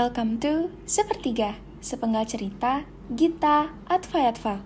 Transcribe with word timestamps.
Welcome 0.00 0.40
to 0.40 0.72
Sepertiga, 0.88 1.60
sepenggal 1.84 2.24
cerita 2.24 2.88
Gita 3.20 3.68
Advayatva. 3.84 4.56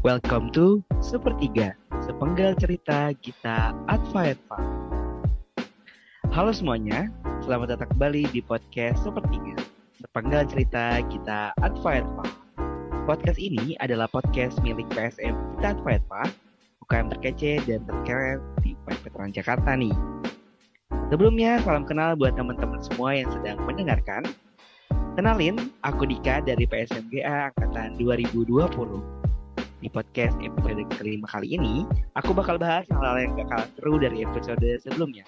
Welcome 0.00 0.48
to 0.56 0.80
Sepertiga, 1.04 1.76
sepenggal 2.00 2.56
cerita 2.56 3.12
Gita 3.20 3.76
Advayatva. 3.92 4.64
Halo 6.32 6.48
semuanya, 6.48 7.12
selamat 7.44 7.76
datang 7.76 8.00
kembali 8.00 8.32
di 8.32 8.40
podcast 8.40 9.04
Sepertiga, 9.04 9.60
sepenggal 10.00 10.48
cerita 10.48 11.04
Gita 11.04 11.52
Advayatva. 11.60 12.24
Podcast 13.04 13.36
ini 13.36 13.76
adalah 13.84 14.08
podcast 14.08 14.56
milik 14.64 14.88
PSM 14.96 15.36
Gita 15.60 15.76
Advayatva, 15.76 16.24
UKM 16.88 17.12
terkece 17.12 17.60
dan 17.68 17.84
terkeren 17.84 18.40
Veteran 19.02 19.34
Jakarta 19.34 19.76
nih. 19.76 19.92
Sebelumnya, 21.08 21.56
salam 21.64 21.88
kenal 21.88 22.16
buat 22.16 22.36
teman-teman 22.36 22.80
semua 22.84 23.16
yang 23.16 23.28
sedang 23.32 23.56
mendengarkan. 23.64 24.28
Kenalin, 25.16 25.72
aku 25.82 26.04
Dika 26.04 26.44
dari 26.44 26.68
PSMGA 26.68 27.50
Angkatan 27.50 27.96
2020. 27.96 28.54
Di 29.78 29.88
podcast 29.88 30.36
episode 30.42 30.84
kelima 31.00 31.26
kali 31.30 31.56
ini, 31.56 31.88
aku 32.14 32.36
bakal 32.36 32.60
bahas 32.60 32.84
hal-hal 32.92 33.16
yang 33.18 33.32
gak 33.40 33.48
kalah 33.50 33.68
seru 33.78 33.96
dari 33.96 34.22
episode 34.22 34.68
sebelumnya. 34.84 35.24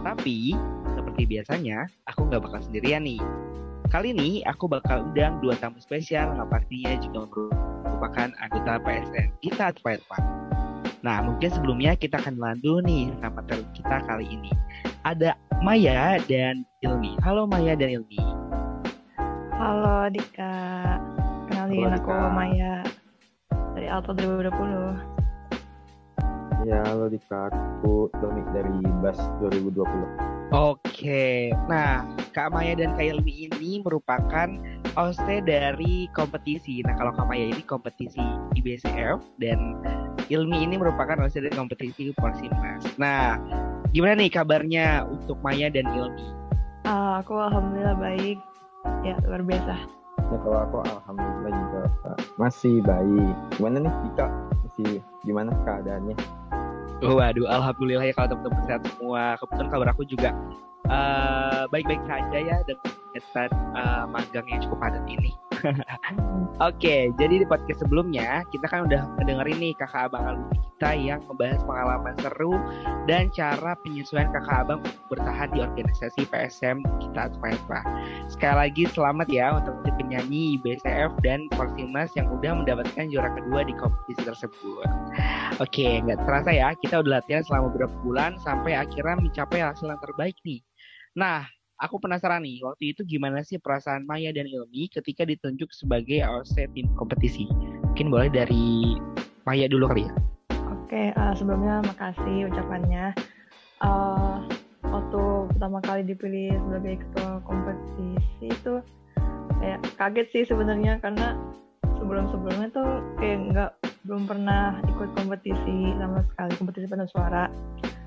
Tapi, 0.00 0.54
seperti 0.94 1.28
biasanya, 1.28 1.90
aku 2.06 2.30
gak 2.30 2.46
bakal 2.46 2.60
sendirian 2.62 3.04
nih. 3.04 3.20
Kali 3.90 4.16
ini, 4.16 4.40
aku 4.48 4.70
bakal 4.70 5.04
undang 5.10 5.42
dua 5.44 5.58
tamu 5.60 5.76
spesial 5.82 6.32
yang 6.32 6.48
pastinya 6.48 6.96
juga 7.02 7.28
merupakan 7.84 8.28
anggota 8.40 8.80
PSN 8.80 9.28
kita 9.44 9.76
Atfirpa. 9.76 10.18
Nah, 11.02 11.18
mungkin 11.18 11.50
sebelumnya 11.50 11.98
kita 11.98 12.22
akan 12.22 12.38
landu 12.38 12.78
nih 12.86 13.10
sama 13.18 13.42
tamu 13.50 13.66
kita 13.74 14.06
kali 14.06 14.22
ini. 14.30 14.54
Ada 15.02 15.34
Maya 15.58 16.22
dan 16.30 16.62
Ilmi. 16.78 17.18
Halo 17.26 17.42
Maya 17.42 17.74
dan 17.74 17.98
Ilmi. 17.98 18.22
Halo 19.58 20.06
Dika, 20.14 20.54
kenalin 21.50 21.90
Halo, 21.90 21.98
aku 21.98 22.06
Dika. 22.14 22.30
Maya 22.30 22.86
dari 23.74 23.90
Alto 23.90 24.14
2020. 24.14 24.94
Ya, 26.70 26.78
halo 26.86 27.10
Dika, 27.10 27.50
aku 27.50 28.06
Domi 28.22 28.46
dari 28.54 28.70
BAS 29.02 29.18
2020. 29.42 30.54
Oke, 30.54 31.50
nah 31.66 32.06
Kak 32.30 32.54
Maya 32.54 32.78
dan 32.78 32.94
Kak 32.94 33.02
Ilmi 33.02 33.50
ini 33.50 33.82
merupakan 33.82 34.54
host 34.94 35.18
dari 35.26 36.06
kompetisi. 36.14 36.86
Nah 36.86 36.94
kalau 36.94 37.10
Kak 37.10 37.26
Maya 37.26 37.50
ini 37.50 37.66
kompetisi 37.66 38.22
IBCF 38.54 39.18
dan 39.42 39.82
Ilmi 40.32 40.64
ini 40.64 40.80
merupakan 40.80 41.20
host 41.20 41.36
dari 41.36 41.52
kompetisi 41.52 42.08
Porsimas. 42.16 42.80
Nah, 42.96 43.36
gimana 43.92 44.16
nih 44.16 44.32
kabarnya 44.32 45.04
untuk 45.04 45.36
Maya 45.44 45.68
dan 45.68 45.84
Ilmi? 45.92 46.24
Ah, 46.88 47.20
aku 47.20 47.36
alhamdulillah 47.36 48.00
baik, 48.00 48.40
ya 49.04 49.12
luar 49.28 49.44
biasa. 49.44 49.76
Ya, 50.32 50.36
kalau 50.40 50.58
aku 50.64 50.76
alhamdulillah 50.88 51.52
juga 51.52 51.80
masih 52.40 52.80
baik. 52.80 53.34
Gimana 53.60 53.76
nih 53.84 53.92
Dika? 54.08 54.26
Masih 54.64 54.90
gimana 55.20 55.52
keadaannya? 55.68 56.16
Oh, 57.04 57.20
waduh, 57.20 57.44
alhamdulillah 57.52 58.08
ya 58.08 58.14
kalau 58.16 58.32
teman-teman 58.32 58.64
sehat 58.64 58.82
semua. 58.88 59.36
Kebetulan 59.36 59.68
kabar 59.68 59.88
aku 59.92 60.02
juga 60.08 60.32
eh, 60.88 61.62
baik-baik 61.70 62.02
saja 62.08 62.38
ya 62.38 62.56
dengan 62.66 62.88
kegiatan 62.88 63.50
eh, 63.76 64.04
magang 64.08 64.46
yang 64.48 64.60
cukup 64.66 64.78
padat 64.82 65.04
ini. 65.06 65.32
Oke, 66.68 67.14
jadi 67.14 67.42
di 67.42 67.46
podcast 67.46 67.86
sebelumnya 67.86 68.42
kita 68.50 68.66
kan 68.66 68.90
udah 68.90 69.06
ngedengerin 69.18 69.58
nih 69.62 69.72
kakak 69.78 70.10
abang 70.10 70.24
alumni 70.26 70.58
kita 70.58 70.90
yang 70.98 71.20
membahas 71.30 71.62
pengalaman 71.62 72.14
seru 72.18 72.58
dan 73.06 73.30
cara 73.30 73.78
penyesuaian 73.86 74.26
kakak 74.34 74.66
abang 74.66 74.80
bertahan 75.06 75.54
di 75.54 75.62
organisasi 75.62 76.26
PSM 76.26 76.82
kita 76.98 77.30
Atfaifa. 77.30 77.80
Sekali 78.26 78.56
lagi 78.66 78.82
selamat 78.90 79.30
ya 79.30 79.62
untuk 79.62 79.78
penyanyi 80.12 80.60
BCF 80.60 81.14
dan 81.24 81.48
Porsimas 81.56 82.12
yang 82.18 82.28
udah 82.28 82.52
mendapatkan 82.60 83.08
juara 83.08 83.32
kedua 83.32 83.64
di 83.64 83.72
kompetisi 83.78 84.28
tersebut. 84.28 84.84
Oke, 85.56 86.04
nggak 86.04 86.20
terasa 86.28 86.50
ya, 86.52 86.76
kita 86.76 87.00
udah 87.00 87.22
latihan 87.22 87.40
selama 87.46 87.72
beberapa 87.72 87.96
bulan 88.04 88.36
sampai 88.44 88.76
akhirnya 88.76 89.16
mencapai 89.24 89.64
hasil 89.64 89.88
yang 89.88 90.02
terbaik 90.04 90.36
nih. 90.44 90.60
Nah, 91.12 91.44
aku 91.76 92.00
penasaran 92.00 92.40
nih, 92.40 92.64
waktu 92.64 92.96
itu 92.96 93.04
gimana 93.04 93.44
sih 93.44 93.60
perasaan 93.60 94.08
Maya 94.08 94.32
dan 94.32 94.48
Ilmi 94.48 94.88
ketika 94.88 95.28
ditunjuk 95.28 95.68
sebagai 95.68 96.24
AOC 96.24 96.72
tim 96.72 96.88
kompetisi? 96.96 97.44
Mungkin 97.92 98.08
boleh 98.08 98.32
dari 98.32 98.96
Maya 99.44 99.68
dulu 99.68 99.92
kali 99.92 100.08
ya. 100.08 100.12
Oke, 100.72 101.12
ah, 101.12 101.36
sebelumnya 101.36 101.84
makasih 101.84 102.48
ucapannya. 102.48 103.12
Ah, 103.84 104.40
waktu 104.88 105.20
pertama 105.52 105.84
kali 105.84 106.00
dipilih 106.08 106.56
sebagai 106.64 107.04
ketua 107.04 107.44
kompetisi 107.44 108.48
itu 108.48 108.80
kayak 109.60 109.84
kaget 110.00 110.26
sih 110.32 110.44
sebenarnya 110.48 110.96
karena 111.04 111.36
sebelum-sebelumnya 112.00 112.72
tuh 112.72 113.04
kayak 113.20 113.38
nggak 113.52 113.70
belum 114.08 114.24
pernah 114.24 114.80
ikut 114.88 115.12
kompetisi 115.12 115.92
sama 116.00 116.24
sekali 116.24 116.52
kompetisi 116.56 116.88
paduan 116.88 117.10
suara. 117.12 117.44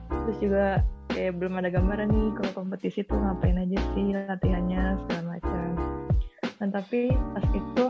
Terus 0.09 0.37
juga 0.41 0.65
kayak 1.13 1.37
belum 1.39 1.61
ada 1.61 1.69
gambaran 1.71 2.09
nih 2.11 2.29
kalau 2.39 2.51
kompetisi 2.65 3.05
tuh 3.05 3.15
ngapain 3.15 3.55
aja 3.55 3.77
sih 3.93 4.11
latihannya 4.11 4.99
segala 5.05 5.37
macam. 5.37 5.67
Dan 6.59 6.69
tapi 6.71 7.13
pas 7.35 7.45
itu 7.53 7.83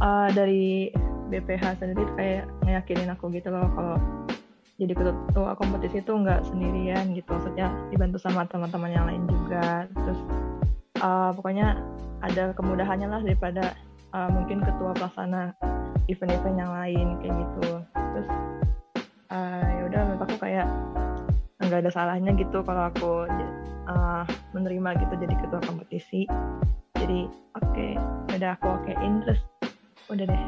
uh, 0.00 0.28
dari 0.32 0.90
BPH 1.28 1.80
sendiri 1.80 2.06
kayak 2.14 2.44
ngeyakinin 2.66 3.10
aku 3.12 3.32
gitu 3.32 3.50
loh 3.50 3.66
kalau 3.74 3.96
jadi 4.74 4.90
ketua 4.90 5.54
kompetisi 5.54 6.02
itu 6.02 6.12
nggak 6.12 6.42
sendirian 6.50 7.14
gitu. 7.14 7.28
Maksudnya 7.30 7.70
dibantu 7.94 8.18
sama 8.18 8.46
teman-teman 8.50 8.90
yang 8.90 9.06
lain 9.06 9.22
juga. 9.30 9.86
Terus 9.94 10.20
uh, 11.02 11.30
pokoknya 11.34 11.78
ada 12.24 12.56
kemudahannya 12.56 13.08
lah 13.10 13.20
daripada 13.22 13.76
uh, 14.16 14.30
mungkin 14.32 14.64
ketua 14.64 14.96
pelaksana 14.96 15.54
event-event 16.10 16.56
yang 16.58 16.72
lain 16.72 17.06
kayak 17.22 17.34
gitu. 17.38 17.68
Terus 17.94 18.28
uh, 19.30 19.62
ya 19.62 19.82
udah 19.86 20.00
menurut 20.10 20.22
aku 20.26 20.36
kayak 20.42 20.66
nggak 21.66 21.88
ada 21.88 21.92
salahnya 21.92 22.36
gitu 22.36 22.60
kalau 22.62 22.92
aku 22.92 23.10
uh, 23.88 24.24
menerima 24.52 25.00
gitu 25.00 25.14
jadi 25.18 25.34
ketua 25.40 25.60
kompetisi. 25.64 26.28
Jadi 27.00 27.28
oke 27.58 27.88
udah 28.36 28.50
aku 28.56 28.66
okein 28.80 29.24
terus 29.24 29.40
udah 30.08 30.24
deh. 30.28 30.44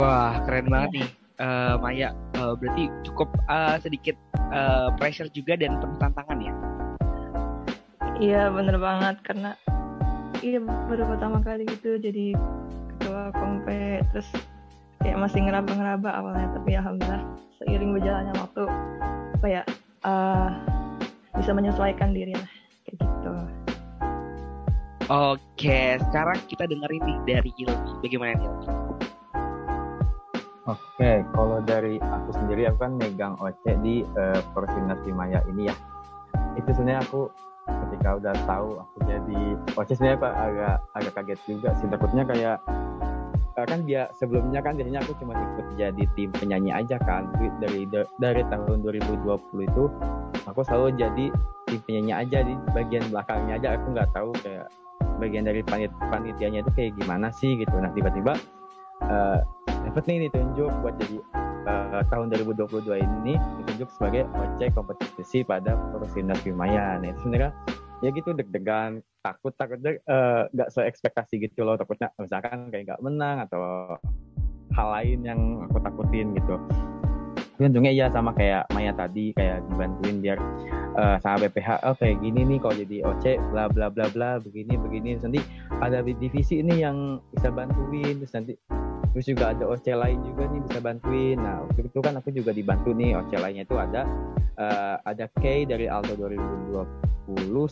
Wah, 0.00 0.36
keren 0.44 0.68
banget 0.68 0.90
nih. 1.00 1.08
Eh, 1.36 1.74
Maya, 1.80 2.16
Eh, 2.36 2.52
berarti 2.60 2.84
cukup 3.08 3.32
eh, 3.48 3.76
sedikit 3.80 4.16
eh, 4.52 4.88
pressure 5.00 5.32
juga 5.32 5.56
dan 5.56 5.80
penuh 5.80 5.96
tantangan 5.96 6.38
ya. 6.38 6.52
Iya 8.20 8.42
bener 8.52 8.76
banget. 8.76 9.16
Karena 9.24 9.56
iya 10.44 10.60
baru 10.60 11.16
pertama 11.16 11.40
kali 11.40 11.64
gitu 11.64 11.96
jadi 11.96 12.36
ketua 12.92 13.32
kompe 13.32 14.04
terus 14.12 14.28
kayak 15.00 15.16
masih 15.16 15.48
ngeraba-ngeraba 15.48 16.10
awalnya. 16.12 16.48
Tapi 16.60 16.70
alhamdulillah 16.76 17.24
seiring 17.56 17.90
berjalannya 17.96 18.34
waktu 18.36 18.62
apa 19.40 19.46
ya 19.48 19.62
eh, 20.04 20.48
bisa 21.36 21.52
menyesuaikan 21.52 22.12
diri 22.12 22.34
lah 22.36 22.50
kayak 22.84 22.96
gitu. 23.00 23.34
Oke, 25.06 26.02
sekarang 26.10 26.38
kita 26.50 26.66
dengerin 26.66 27.02
nih 27.06 27.18
dari 27.24 27.50
Ilmi. 27.62 27.92
Bagaimana 28.02 28.34
Ilmi? 28.34 28.66
Oke, 30.66 31.22
kalau 31.30 31.62
dari 31.62 32.02
aku 32.02 32.34
sendiri 32.34 32.66
aku 32.66 32.82
kan 32.82 32.98
megang 32.98 33.38
OC 33.38 33.64
di 33.86 34.02
uh, 34.18 34.42
Porsinas 34.50 34.98
Maya 35.14 35.38
ini 35.46 35.70
ya. 35.70 35.74
Itu 36.58 36.74
sebenarnya 36.74 37.06
aku 37.06 37.30
ketika 37.86 38.18
udah 38.18 38.34
tahu 38.50 38.68
aku 38.82 38.96
jadi 39.06 39.42
OC 39.78 39.88
sebenarnya 39.94 40.18
agak 40.26 40.76
agak 40.98 41.12
kaget 41.18 41.40
juga 41.46 41.70
sih 41.78 41.86
takutnya 41.86 42.22
kayak 42.26 42.58
kan 43.64 43.88
dia 43.88 44.12
sebelumnya 44.12 44.60
kan 44.60 44.76
biasanya 44.76 45.00
aku 45.00 45.16
cuma 45.16 45.32
ikut 45.32 45.66
jadi 45.80 46.04
tim 46.12 46.28
penyanyi 46.36 46.76
aja 46.76 47.00
kan. 47.00 47.32
Dari 47.56 47.88
dari 48.20 48.42
tahun 48.52 48.84
2020 48.84 49.24
itu 49.64 49.84
aku 50.44 50.60
selalu 50.68 51.00
jadi 51.00 51.26
tim 51.64 51.80
penyanyi 51.88 52.12
aja 52.12 52.38
di 52.44 52.52
bagian 52.76 53.08
belakangnya 53.08 53.56
aja. 53.56 53.68
Aku 53.80 53.96
nggak 53.96 54.12
tahu 54.12 54.30
kayak 54.44 54.68
bagian 55.16 55.48
dari 55.48 55.64
panit 55.64 55.88
panitianya 56.12 56.60
itu 56.60 56.70
kayak 56.76 56.92
gimana 57.00 57.32
sih 57.32 57.56
gitu. 57.56 57.72
Nah 57.80 57.88
tiba-tiba 57.96 58.36
dapat 59.86 60.02
nih 60.12 60.28
ditunjuk 60.28 60.70
buat 60.84 60.94
jadi 61.00 61.16
eh, 61.64 62.04
tahun 62.12 62.26
2022 62.36 63.00
ini 63.00 63.34
ditunjuk 63.62 63.88
sebagai 63.96 64.28
OC 64.36 64.76
kompetisi 64.76 65.40
pada 65.40 65.78
Porsinas 65.94 66.42
Maya. 66.52 67.00
Nah 67.00 67.08
itu 67.14 67.24
sebenarnya 67.24 67.56
ya 68.04 68.12
gitu 68.12 68.36
deg-degan 68.36 69.00
takut 69.24 69.52
takut 69.56 69.80
eh, 69.82 70.42
nggak 70.52 70.68
sesuai 70.68 70.86
ekspektasi 70.86 71.40
gitu 71.40 71.64
loh 71.64 71.80
takutnya 71.80 72.12
misalkan 72.20 72.68
kayak 72.68 72.92
nggak 72.92 73.02
menang 73.02 73.36
atau 73.48 73.96
hal 74.76 74.88
lain 74.92 75.24
yang 75.24 75.40
aku 75.64 75.80
takutin 75.80 76.36
gitu. 76.36 76.60
Untungnya 77.56 77.88
iya 77.88 78.06
sama 78.12 78.36
kayak 78.36 78.68
Maya 78.76 78.92
tadi 78.92 79.32
kayak 79.32 79.64
dibantuin 79.72 80.20
biar 80.20 80.38
eh, 81.00 81.16
sama 81.24 81.48
BPH 81.48 81.88
oh 81.88 81.96
kayak 81.96 82.20
gini 82.20 82.44
nih 82.44 82.58
kalau 82.60 82.76
jadi 82.76 82.96
OC 83.08 83.24
bla 83.48 83.64
bla 83.72 83.88
bla 83.88 84.06
bla 84.12 84.30
begini 84.44 84.76
begini. 84.76 85.16
Terus 85.16 85.24
nanti 85.32 85.40
ada 85.80 86.04
di 86.04 86.12
divisi 86.20 86.60
ini 86.60 86.84
yang 86.84 87.24
bisa 87.32 87.48
bantuin 87.48 88.20
terus 88.20 88.36
nanti 88.36 88.52
terus 89.16 89.32
juga 89.32 89.56
ada 89.56 89.64
OC 89.64 89.96
lain 89.96 90.20
juga 90.28 90.44
nih 90.44 90.60
bisa 90.68 90.76
bantuin. 90.76 91.40
Nah 91.40 91.64
waktu 91.64 91.88
itu 91.88 91.98
kan 92.04 92.20
aku 92.20 92.28
juga 92.36 92.52
dibantu 92.52 92.92
nih 92.92 93.16
OC 93.16 93.32
lainnya 93.40 93.64
itu 93.64 93.72
ada 93.80 94.04
uh, 94.60 95.00
ada 95.08 95.24
K 95.40 95.64
dari 95.64 95.88
Alto 95.88 96.12
2020 96.20 96.76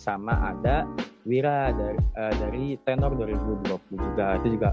sama 0.01 0.41
ada 0.41 0.89
Wira 1.29 1.69
dari 1.77 2.01
uh, 2.01 2.33
dari 2.41 2.81
Tenor 2.89 3.13
2020 3.21 3.61
juga. 3.93 4.41
Itu 4.41 4.57
juga 4.57 4.73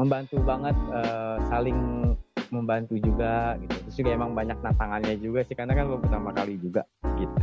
membantu 0.00 0.40
banget 0.40 0.72
uh, 0.88 1.36
saling 1.52 1.76
membantu 2.48 2.96
juga 2.96 3.60
gitu. 3.60 3.76
Terus 3.84 3.96
juga 4.00 4.10
emang 4.16 4.32
banyak 4.32 4.56
tantangannya 4.64 5.20
juga 5.20 5.44
sih 5.44 5.52
karena 5.52 5.76
kan 5.76 6.00
pertama 6.00 6.32
kali 6.32 6.56
juga 6.56 6.88
gitu. 7.20 7.36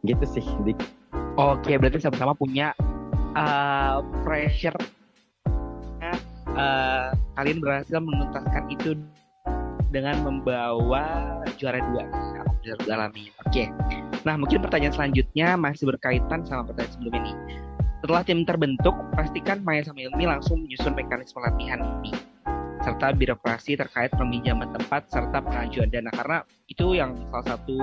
Gitu 0.00 0.24
sih 0.24 0.46
Dik. 0.64 0.80
Oke, 1.36 1.76
berarti 1.76 2.00
sama-sama 2.00 2.32
punya 2.32 2.72
uh, 3.36 4.00
pressure 4.24 4.80
uh, 6.56 7.12
kalian 7.38 7.58
berhasil 7.60 7.98
menuntaskan 7.98 8.64
itu 8.72 8.96
dengan 9.92 10.24
membawa 10.24 11.04
juara 11.60 11.80
dua 11.92 12.04
juara 12.64 13.10
dua. 13.12 13.30
Oke. 13.46 13.68
Nah, 14.22 14.38
mungkin 14.38 14.62
pertanyaan 14.62 14.94
selanjutnya 14.94 15.58
masih 15.58 15.90
berkaitan 15.90 16.46
sama 16.46 16.62
pertanyaan 16.70 16.94
sebelum 16.94 17.14
ini. 17.18 17.32
Setelah 18.02 18.22
tim 18.22 18.42
terbentuk, 18.46 18.94
pastikan 19.14 19.62
Maya 19.62 19.82
sama 19.82 20.02
Ilmi 20.02 20.26
langsung 20.26 20.62
menyusun 20.66 20.94
mekanisme 20.94 21.38
latihan 21.42 21.82
ini 22.02 22.14
serta 22.82 23.14
birokrasi 23.14 23.78
terkait 23.78 24.10
peminjaman 24.18 24.74
tempat 24.74 25.06
serta 25.06 25.38
pengajuan 25.38 25.86
dana 25.88 26.10
karena 26.10 26.38
itu 26.66 26.98
yang 26.98 27.14
salah 27.30 27.54
satu 27.54 27.78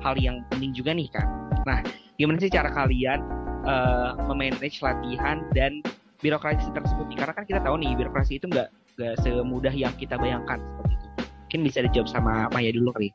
hal 0.00 0.14
yang 0.14 0.46
penting 0.48 0.70
juga 0.70 0.94
nih 0.94 1.10
kan. 1.10 1.26
Nah, 1.66 1.82
gimana 2.16 2.38
sih 2.38 2.50
cara 2.54 2.70
kalian 2.70 3.18
uh, 3.66 4.14
memanage 4.30 4.78
latihan 4.78 5.42
dan 5.52 5.82
birokrasi 6.24 6.72
tersebut 6.72 7.12
karena 7.12 7.36
kan 7.36 7.44
kita 7.44 7.60
tahu 7.60 7.76
nih 7.76 7.92
birokrasi 7.92 8.40
itu 8.40 8.48
nggak 8.48 8.72
nggak 8.96 9.14
semudah 9.20 9.74
yang 9.76 9.92
kita 10.00 10.16
bayangkan 10.16 10.56
seperti 10.56 10.94
itu. 10.96 11.06
Mungkin 11.20 11.60
bisa 11.68 11.78
dijawab 11.84 12.08
sama 12.08 12.48
Maya 12.56 12.72
dulu 12.72 12.90
kali. 12.96 13.12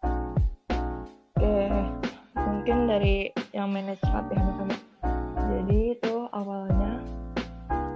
Oke 1.42 1.58
mungkin 2.70 2.86
dari 2.86 3.34
yang 3.56 3.74
manage 3.74 4.04
latihan 4.14 4.54
kami 4.62 4.78
jadi 5.50 5.80
itu 5.98 6.16
awalnya 6.38 7.02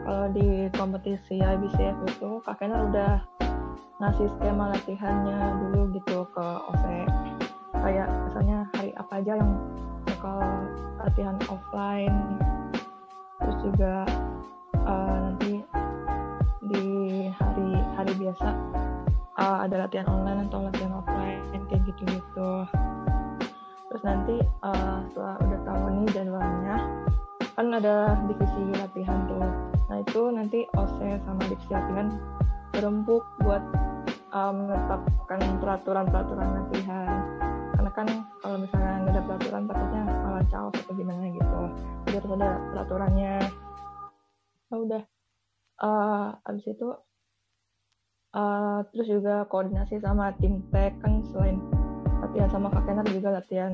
kalau 0.01 0.33
di 0.33 0.65
kompetisi 0.73 1.37
IBCF 1.37 1.93
itu 2.09 2.41
kakeknya 2.41 2.79
udah 2.89 3.13
ngasih 4.01 4.27
skema 4.33 4.73
latihannya 4.73 5.39
dulu 5.61 5.93
gitu 5.93 6.25
ke 6.31 6.47
OC 6.73 6.85
kayak 7.85 8.09
misalnya 8.25 8.65
hari 8.73 8.89
apa 8.97 9.13
aja 9.21 9.33
yang 9.37 9.53
bakal 10.09 10.39
latihan 11.03 11.37
offline 11.51 12.17
terus 13.43 13.57
juga 13.61 14.09
uh, 14.83 15.17
nanti 15.29 15.63
di 16.63 16.85
hari 17.35 17.69
hari 17.95 18.13
biasa 18.17 18.49
uh, 19.39 19.57
ada 19.67 19.87
latihan 19.87 20.07
online 20.07 20.47
atau 20.47 20.63
latihan 20.67 20.93
offline 20.95 21.43
kayak 21.67 21.83
gitu 21.89 22.01
gitu 22.07 22.51
terus 23.91 24.03
nanti 24.05 24.35
uh, 24.65 25.05
setelah 25.11 25.37
udah 25.43 25.59
tahu 25.67 25.83
nih 25.93 26.07
jadwalnya 26.13 26.75
kan 27.53 27.69
ada 27.69 28.17
divisi 28.25 28.61
latihan 28.73 29.29
tuh. 29.29 29.45
Nah 29.89 29.97
itu 30.01 30.21
nanti 30.33 30.65
OC 30.73 31.21
sama 31.21 31.41
divisi 31.45 31.69
latihan 31.69 32.09
berempuk 32.73 33.21
buat 33.45 33.61
uh, 34.33 34.53
menetapkan 34.53 35.41
peraturan-peraturan 35.61 36.49
latihan. 36.49 37.21
Karena 37.77 37.91
kan 37.93 38.07
kalau 38.41 38.57
misalnya 38.57 38.93
nggak 39.05 39.13
ada 39.13 39.21
peraturan 39.29 39.63
takutnya 39.69 40.03
malah 40.25 40.45
caos 40.49 40.75
atau 40.81 40.93
gimana 40.97 41.29
gitu. 41.29 41.61
Harus 42.09 42.31
ada 42.33 42.49
peraturannya 42.73 43.33
udah. 44.81 45.03
Uh, 45.81 46.37
abis 46.47 46.69
itu 46.69 46.89
uh, 48.37 48.79
terus 48.93 49.07
juga 49.09 49.45
koordinasi 49.49 49.99
sama 50.01 50.33
tim 50.37 50.61
tech 50.69 50.93
kan 51.01 51.25
selain 51.33 51.57
latihan 52.21 52.49
sama 52.53 52.71
kak 52.71 52.85
Kenar 52.85 53.07
juga 53.09 53.29
latihan 53.41 53.73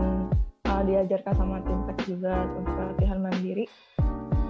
uh, 0.68 0.82
diajarkan 0.88 1.36
sama 1.36 1.60
tim 1.64 1.80
tech 1.92 2.00
juga 2.08 2.34
untuk 2.56 2.84
latihan 2.96 3.20
mandiri 3.20 3.68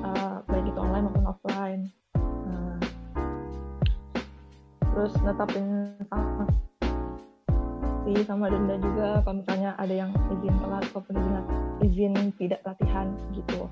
uh, 0.05 0.45
baik 0.45 0.69
itu 0.69 0.79
online 0.79 1.05
maupun 1.09 1.25
offline. 1.25 1.81
Uh, 2.15 2.77
terus 4.93 5.13
netapin 5.25 5.97
sanksi 8.09 8.25
sama 8.25 8.49
denda 8.49 8.75
juga 8.81 9.21
kalau 9.21 9.45
misalnya 9.45 9.77
ada 9.77 9.93
yang 9.93 10.11
izin 10.33 10.55
telat 10.63 10.83
ataupun 10.89 11.13
izin 11.13 11.35
izin 11.79 12.13
tidak 12.41 12.61
latihan 12.65 13.07
gitu 13.37 13.69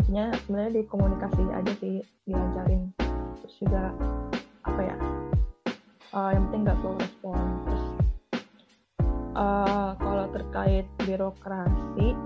maksudnya 0.00 0.32
sebenarnya 0.48 0.72
di 0.80 0.82
komunikasi 0.88 1.44
aja 1.52 1.72
sih 1.76 2.00
diajarin. 2.24 2.88
Terus 3.44 3.54
juga 3.60 3.92
apa 4.64 4.80
ya 4.80 4.96
uh, 6.16 6.30
yang 6.32 6.48
penting 6.48 6.64
nggak 6.64 6.78
slow 6.80 6.96
respon. 6.96 7.44
Terus 7.68 7.84
uh, 9.36 9.92
kalau 10.00 10.24
terkait 10.32 10.88
birokrasi 11.04 12.16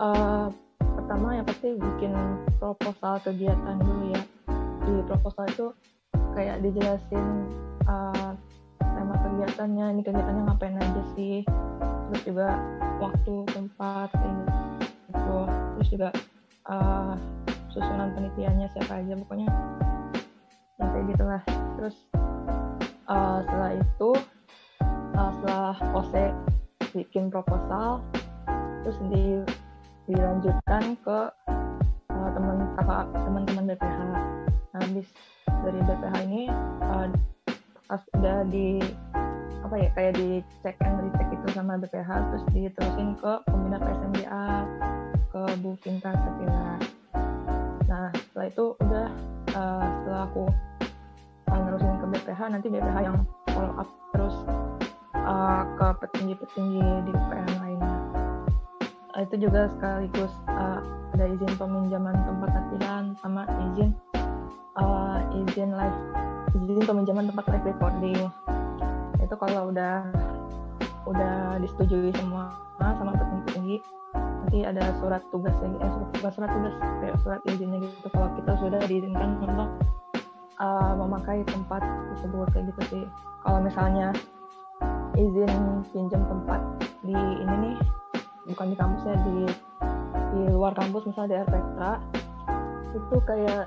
uh, 0.00 0.48
pertama 0.80 1.36
yang 1.36 1.44
pasti 1.44 1.76
bikin 1.76 2.16
proposal 2.56 3.20
kegiatan 3.20 3.76
dulu 3.84 4.16
ya. 4.16 4.22
Di 4.88 5.04
proposal 5.04 5.52
itu 5.52 5.66
kayak 6.32 6.64
dijelasin 6.64 7.44
uh, 7.84 8.32
tema 8.80 9.14
kegiatannya 9.20 10.00
ini 10.00 10.00
kegiatannya 10.00 10.42
ngapain 10.48 10.80
aja 10.80 11.02
sih. 11.12 11.44
Terus 12.08 12.22
juga 12.24 12.56
waktu 13.04 13.44
tempat 13.52 14.08
kayak 14.16 14.32
gitu. 15.12 15.38
Terus 15.76 15.90
juga 15.92 16.08
uh, 16.68 17.14
susunan 17.72 18.12
penelitiannya 18.14 18.68
siapa 18.72 19.00
aja 19.00 19.12
pokoknya 19.18 19.48
yang 20.78 20.88
kayak 20.94 21.06
gitulah. 21.12 21.42
Terus 21.80 21.96
uh, 23.08 23.38
setelah 23.44 23.72
itu 23.76 24.10
uh, 25.16 25.30
setelah 25.40 25.76
OC 25.96 26.14
bikin 26.94 27.28
proposal 27.28 28.00
terus 28.82 28.98
di, 29.12 29.44
dilanjutkan 30.08 30.96
ke 31.04 31.18
uh, 32.08 32.28
teman 32.32 32.64
kakak 32.80 33.06
teman-teman 33.12 33.64
BPH 33.74 33.98
nah, 34.08 34.80
habis 34.80 35.08
dari 35.44 35.80
BPH 35.84 36.14
ini 36.24 36.42
uh, 36.88 37.06
pas 37.88 38.02
udah 38.16 38.44
di 38.48 38.80
apa 39.68 39.84
ya 39.84 39.90
kayak 39.92 40.12
di 40.16 40.40
cek 40.64 40.80
and 40.80 40.96
recheck 41.04 41.28
itu 41.28 41.46
sama 41.52 41.76
BPH 41.76 42.08
terus 42.08 42.44
diterusin 42.56 43.12
ke 43.20 43.32
pembina 43.44 43.76
PSMDA 43.76 44.64
ke 45.28 45.42
Bu 45.60 45.76
Vinta 45.84 46.08
Sapila 46.16 46.80
nah 47.84 48.08
setelah 48.16 48.48
itu 48.48 48.64
udah 48.80 49.06
uh, 49.52 49.84
setelah 50.00 50.24
aku 50.24 50.44
uh, 51.52 51.60
nerusin 51.68 52.00
ke 52.00 52.06
BPH 52.16 52.40
nanti 52.48 52.66
BPH 52.72 52.96
yang 53.12 53.16
follow 53.52 53.76
up 53.76 53.88
terus 54.16 54.36
uh, 55.12 55.68
ke 55.76 55.86
petinggi-petinggi 56.00 56.88
di 57.04 57.10
UPM 57.12 57.52
lainnya. 57.60 57.96
Uh, 59.12 59.20
itu 59.20 59.36
juga 59.36 59.68
sekaligus 59.76 60.32
uh, 60.48 60.80
ada 61.12 61.24
izin 61.28 61.52
peminjaman 61.60 62.16
tempat 62.24 62.48
latihan 62.56 63.04
sama 63.20 63.44
izin 63.72 63.92
uh, 64.80 65.20
izin 65.44 65.76
live 65.76 66.00
izin 66.56 66.84
peminjaman 66.88 67.28
tempat 67.28 67.44
live 67.52 67.66
recording 67.68 68.16
itu 69.28 69.36
kalau 69.36 69.68
udah 69.68 70.08
udah 71.04 71.60
disetujui 71.60 72.08
semua 72.16 72.48
sama 72.80 73.12
petinggi-petinggi 73.12 73.76
nanti 74.16 74.64
ada 74.64 74.96
surat 74.96 75.20
tugas 75.28 75.52
lagi 75.60 75.76
eh 75.84 75.90
surat 76.16 76.32
surat 76.32 76.50
tugas 76.56 76.74
kayak 77.04 77.16
surat 77.20 77.40
izinnya 77.44 77.84
gitu. 77.84 78.08
Kalau 78.08 78.32
kita 78.40 78.52
sudah 78.56 78.80
diizinkan 78.88 79.36
untuk 79.44 79.68
uh, 80.56 80.96
memakai 80.96 81.44
tempat 81.44 81.84
tersebut 82.16 82.48
kayak 82.56 82.64
gitu 82.72 82.82
sih. 82.88 83.04
Kalau 83.44 83.60
misalnya 83.60 84.16
izin 85.20 85.84
pinjam 85.92 86.24
tempat 86.24 86.60
di 87.04 87.12
ini 87.16 87.54
nih 87.68 87.76
bukan 88.48 88.72
di 88.72 88.76
kampusnya 88.80 89.14
di 89.28 89.36
di 90.28 90.42
luar 90.48 90.72
kampus 90.72 91.04
misalnya 91.04 91.28
di 91.28 91.36
RPK 91.44 91.80
itu 92.96 93.16
kayak 93.28 93.64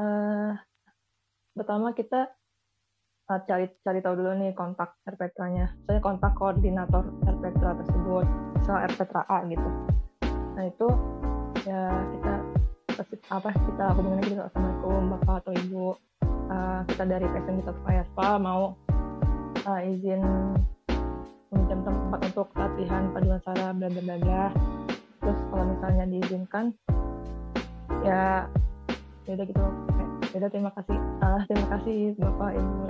uh, 0.00 0.56
pertama 1.52 1.92
kita 1.92 2.32
uh, 3.30 3.40
cari 3.48 3.66
cari 3.80 3.98
tahu 4.04 4.14
dulu 4.20 4.32
nih 4.36 4.52
kontak 4.52 5.00
RPK-nya 5.08 5.72
saya 5.88 5.98
kontak 6.00 6.36
koordinator 6.36 7.04
RPK 7.24 7.62
tersebut 7.84 8.26
misal 8.60 8.76
RPK 8.84 9.14
A 9.24 9.38
gitu. 9.48 9.68
Nah 10.54 10.64
itu 10.68 10.88
ya 11.64 11.82
kita 12.12 12.32
apa 13.32 13.50
kita 13.50 13.84
hubungan 13.96 14.22
gitu 14.22 14.42
assalamualaikum 14.44 15.02
bapak 15.18 15.34
atau 15.44 15.52
ibu. 15.56 15.86
Uh, 16.44 16.84
kita 16.92 17.08
dari 17.08 17.24
PSM 17.24 17.64
kita 17.64 17.72
Pak 18.12 18.36
mau 18.36 18.76
uh, 19.64 19.80
izin 19.80 20.20
meminjam 21.48 21.80
tempat 21.80 22.20
untuk 22.20 22.52
latihan 22.52 23.08
paduan 23.16 23.40
suara 23.40 23.72
bla 23.72 23.88
bla 23.88 24.16
bla. 24.20 24.44
Terus 25.24 25.40
kalau 25.48 25.64
misalnya 25.72 26.04
diizinkan 26.04 26.76
ya 28.04 28.44
ya 29.24 29.32
udah 29.32 29.46
gitu. 29.48 29.64
Ya 30.36 30.36
udah 30.44 30.50
terima 30.52 30.70
kasih. 30.76 30.98
Uh, 31.24 31.40
terima 31.48 31.66
kasih 31.80 32.12
bapak 32.20 32.60
ibu 32.60 32.84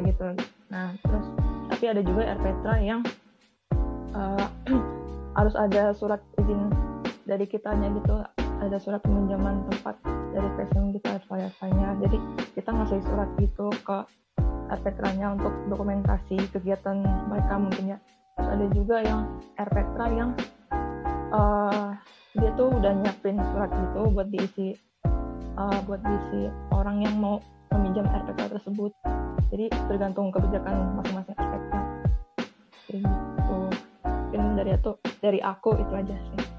kayak 0.00 0.16
gitu. 0.16 0.28
Nah 0.72 0.96
terus 1.04 1.26
tapi 1.68 1.84
ada 1.92 2.00
juga 2.00 2.22
RPTRA 2.40 2.76
yang 2.80 3.00
uh, 4.16 4.48
harus 5.38 5.54
ada 5.54 5.92
surat 5.92 6.24
izin 6.40 6.72
dari 7.28 7.44
kitanya 7.44 7.92
gitu. 8.00 8.24
Ada 8.60 8.76
surat 8.80 9.00
peminjaman 9.04 9.64
tempat 9.72 9.96
dari 10.32 10.48
passion 10.56 10.92
kita 10.92 11.16
advisor-nya 11.20 11.96
jadi 12.00 12.16
kita 12.56 12.70
ngasih 12.72 13.00
surat 13.08 13.28
gitu 13.40 13.72
ke 13.84 13.98
RPTRA-nya 14.70 15.34
untuk 15.34 15.50
dokumentasi 15.66 16.38
kegiatan 16.52 17.02
mereka 17.28 17.56
mungkin 17.56 17.96
ya. 17.96 17.98
Terus 18.36 18.48
ada 18.48 18.66
juga 18.72 18.96
yang 19.02 19.20
RPTRA 19.56 20.06
yang 20.12 20.30
uh, 21.32 21.96
dia 22.36 22.50
tuh 22.54 22.68
udah 22.70 22.92
nyiapin 22.94 23.40
surat 23.50 23.70
gitu 23.72 24.00
buat 24.12 24.28
diisi 24.30 24.76
uh, 25.60 25.78
buat 25.84 26.00
diisi 26.00 26.48
orang 26.72 27.04
yang 27.04 27.20
mau 27.20 27.44
meminjam 27.76 28.08
RPTRA 28.08 28.56
tersebut 28.56 28.90
jadi 29.52 29.68
tergantung 29.92 30.32
kebijakan 30.32 30.96
masing-masing 30.96 31.36
jadi 32.88 32.98
gitu 33.04 33.58
mungkin 34.40 34.56
dari 34.56 34.70
itu 34.72 34.92
dari 35.20 35.38
aku 35.44 35.76
itu 35.76 35.92
aja 35.92 36.16
sih 36.16 36.50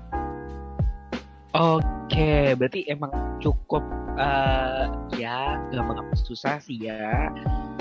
Oke, 1.52 2.56
berarti 2.56 2.88
emang 2.88 3.12
cukup 3.44 3.84
uh, 4.16 4.88
ya 5.20 5.60
gampang 5.76 6.00
susah 6.24 6.64
sih 6.64 6.80
ya. 6.80 7.28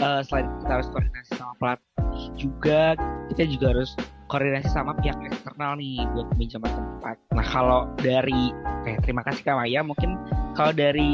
Uh, 0.03 0.27
selain 0.27 0.51
kita 0.59 0.73
harus 0.83 0.89
koordinasi 0.91 1.31
sama 1.39 1.55
pelatih 1.63 2.25
juga, 2.35 2.99
kita 3.31 3.47
juga 3.47 3.71
harus 3.71 3.95
koordinasi 4.27 4.75
sama 4.75 4.99
pihak 4.99 5.15
eksternal 5.23 5.79
nih 5.79 6.03
buat 6.19 6.27
pinjaman 6.35 6.67
tempat. 6.67 7.17
Nah 7.31 7.47
kalau 7.47 7.87
dari, 8.03 8.51
eh, 8.91 8.99
terima 9.07 9.23
kasih 9.23 9.47
Kak 9.47 9.55
Maya. 9.55 9.87
Mungkin 9.87 10.19
kalau 10.55 10.73
dari 10.75 11.13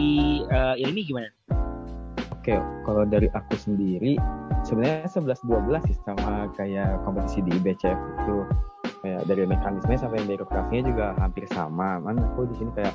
uh, 0.48 0.74
Ilmi 0.80 1.02
gimana? 1.04 1.30
Oke, 2.32 2.56
kalau 2.86 3.02
dari 3.02 3.26
aku 3.34 3.58
sendiri 3.58 4.16
sebenarnya 4.62 5.10
11-12 5.10 5.90
sih 5.90 5.96
sama 6.02 6.50
kayak 6.54 7.02
kompetisi 7.06 7.42
di 7.42 7.54
IBCF 7.58 7.98
itu 7.98 8.36
kayak 9.02 9.22
dari 9.30 9.44
mekanisme 9.46 9.94
sampai 9.94 10.22
birokrasinya 10.26 10.82
juga 10.86 11.06
hampir 11.18 11.44
sama. 11.50 11.98
Man 12.02 12.18
aku 12.22 12.50
di 12.50 12.54
sini 12.58 12.70
kayak 12.74 12.94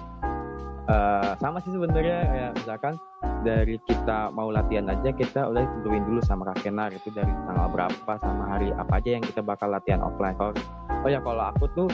uh, 0.91 1.31
sama 1.39 1.60
sih 1.63 1.71
sebenarnya 1.71 2.19
kayak 2.27 2.51
misalkan 2.60 2.93
dari 3.41 3.75
kita 3.89 4.29
mau 4.36 4.53
latihan 4.53 4.86
aja 4.91 5.10
kita 5.10 5.50
udah 5.50 5.65
tentuin 5.65 6.05
dulu 6.05 6.21
sama 6.21 6.53
Rakenar 6.53 6.93
itu 6.93 7.10
dari 7.10 7.31
tanggal 7.50 7.67
berapa 7.74 8.13
sama 8.21 8.43
hari 8.45 8.69
apa 8.77 9.01
aja 9.01 9.17
yang 9.17 9.24
kita 9.25 9.41
bakal 9.41 9.71
latihan 9.71 10.03
offline. 10.03 10.38
Oh 10.39 11.10
ya 11.10 11.17
kalau 11.24 11.50
aku 11.50 11.65
tuh 11.74 11.88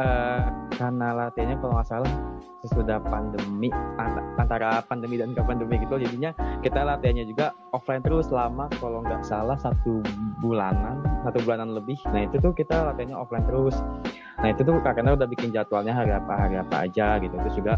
uh, 0.00 0.40
karena 0.80 1.12
latihannya 1.12 1.60
kalau 1.60 1.76
nggak 1.76 1.88
salah 1.88 2.12
sesudah 2.60 3.00
pandemi 3.00 3.72
antara 4.36 4.84
pandemi 4.84 5.16
dan 5.16 5.32
ke 5.32 5.40
pandemi 5.40 5.80
gitu 5.80 5.96
jadinya 5.96 6.32
kita 6.60 6.84
latihannya 6.84 7.24
juga 7.24 7.56
offline 7.72 8.04
terus 8.04 8.28
selama 8.28 8.68
kalau 8.80 9.00
nggak 9.00 9.24
salah 9.24 9.56
satu 9.56 10.04
bulanan 10.40 11.00
satu 11.24 11.38
bulanan 11.44 11.76
lebih. 11.76 12.00
Nah 12.10 12.24
itu 12.26 12.40
tuh 12.40 12.52
kita 12.56 12.92
latihannya 12.92 13.16
offline 13.16 13.44
terus. 13.44 13.76
Nah 14.40 14.48
itu 14.48 14.64
tuh 14.64 14.80
karena 14.80 15.12
udah 15.12 15.28
bikin 15.28 15.52
jadwalnya 15.52 15.92
hari 15.92 16.12
apa 16.16 16.32
hari 16.32 16.56
apa 16.60 16.88
aja 16.88 17.20
gitu. 17.20 17.36
Terus 17.36 17.54
juga 17.56 17.74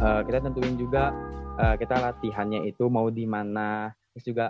uh, 0.00 0.20
kita 0.24 0.44
tentuin 0.44 0.76
juga 0.76 1.12
uh, 1.56 1.74
kita 1.80 1.96
latihannya 1.98 2.68
itu 2.68 2.84
mau 2.92 3.08
di 3.08 3.24
mana. 3.24 3.92
Terus 4.12 4.24
juga 4.28 4.46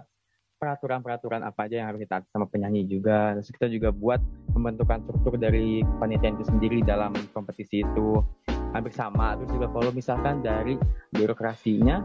peraturan-peraturan 0.65 1.45
apa 1.45 1.69
aja 1.69 1.85
yang 1.85 1.93
harus 1.93 2.01
kita 2.01 2.25
sama 2.33 2.49
penyanyi 2.49 2.89
juga. 2.89 3.37
Terus 3.37 3.53
kita 3.53 3.67
juga 3.69 3.93
buat 3.93 4.21
pembentukan 4.57 5.05
struktur 5.05 5.37
dari 5.37 5.85
panitia 6.01 6.33
itu 6.33 6.49
sendiri 6.49 6.81
dalam 6.81 7.13
kompetisi 7.37 7.85
itu. 7.85 8.25
Hampir 8.73 8.91
sama. 8.97 9.37
Terus 9.37 9.53
juga 9.55 9.69
kalau 9.71 9.93
misalkan 9.93 10.41
dari 10.41 10.81
birokrasinya 11.13 12.01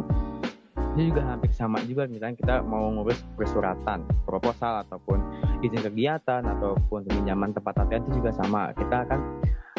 itu 0.94 1.16
juga 1.16 1.24
hampir 1.32 1.56
sama 1.56 1.80
juga. 1.88 2.06
Misalnya 2.12 2.36
kita 2.36 2.56
mau 2.68 2.92
ngurus 2.92 3.24
persuratan 3.40 4.04
proposal 4.28 4.84
ataupun 4.84 5.24
izin 5.64 5.80
kegiatan 5.80 6.44
ataupun 6.44 7.08
peminjaman 7.08 7.56
tempat 7.56 7.80
latihan 7.80 8.04
itu 8.12 8.20
juga 8.20 8.36
sama. 8.36 8.76
Kita 8.76 9.08
akan 9.08 9.20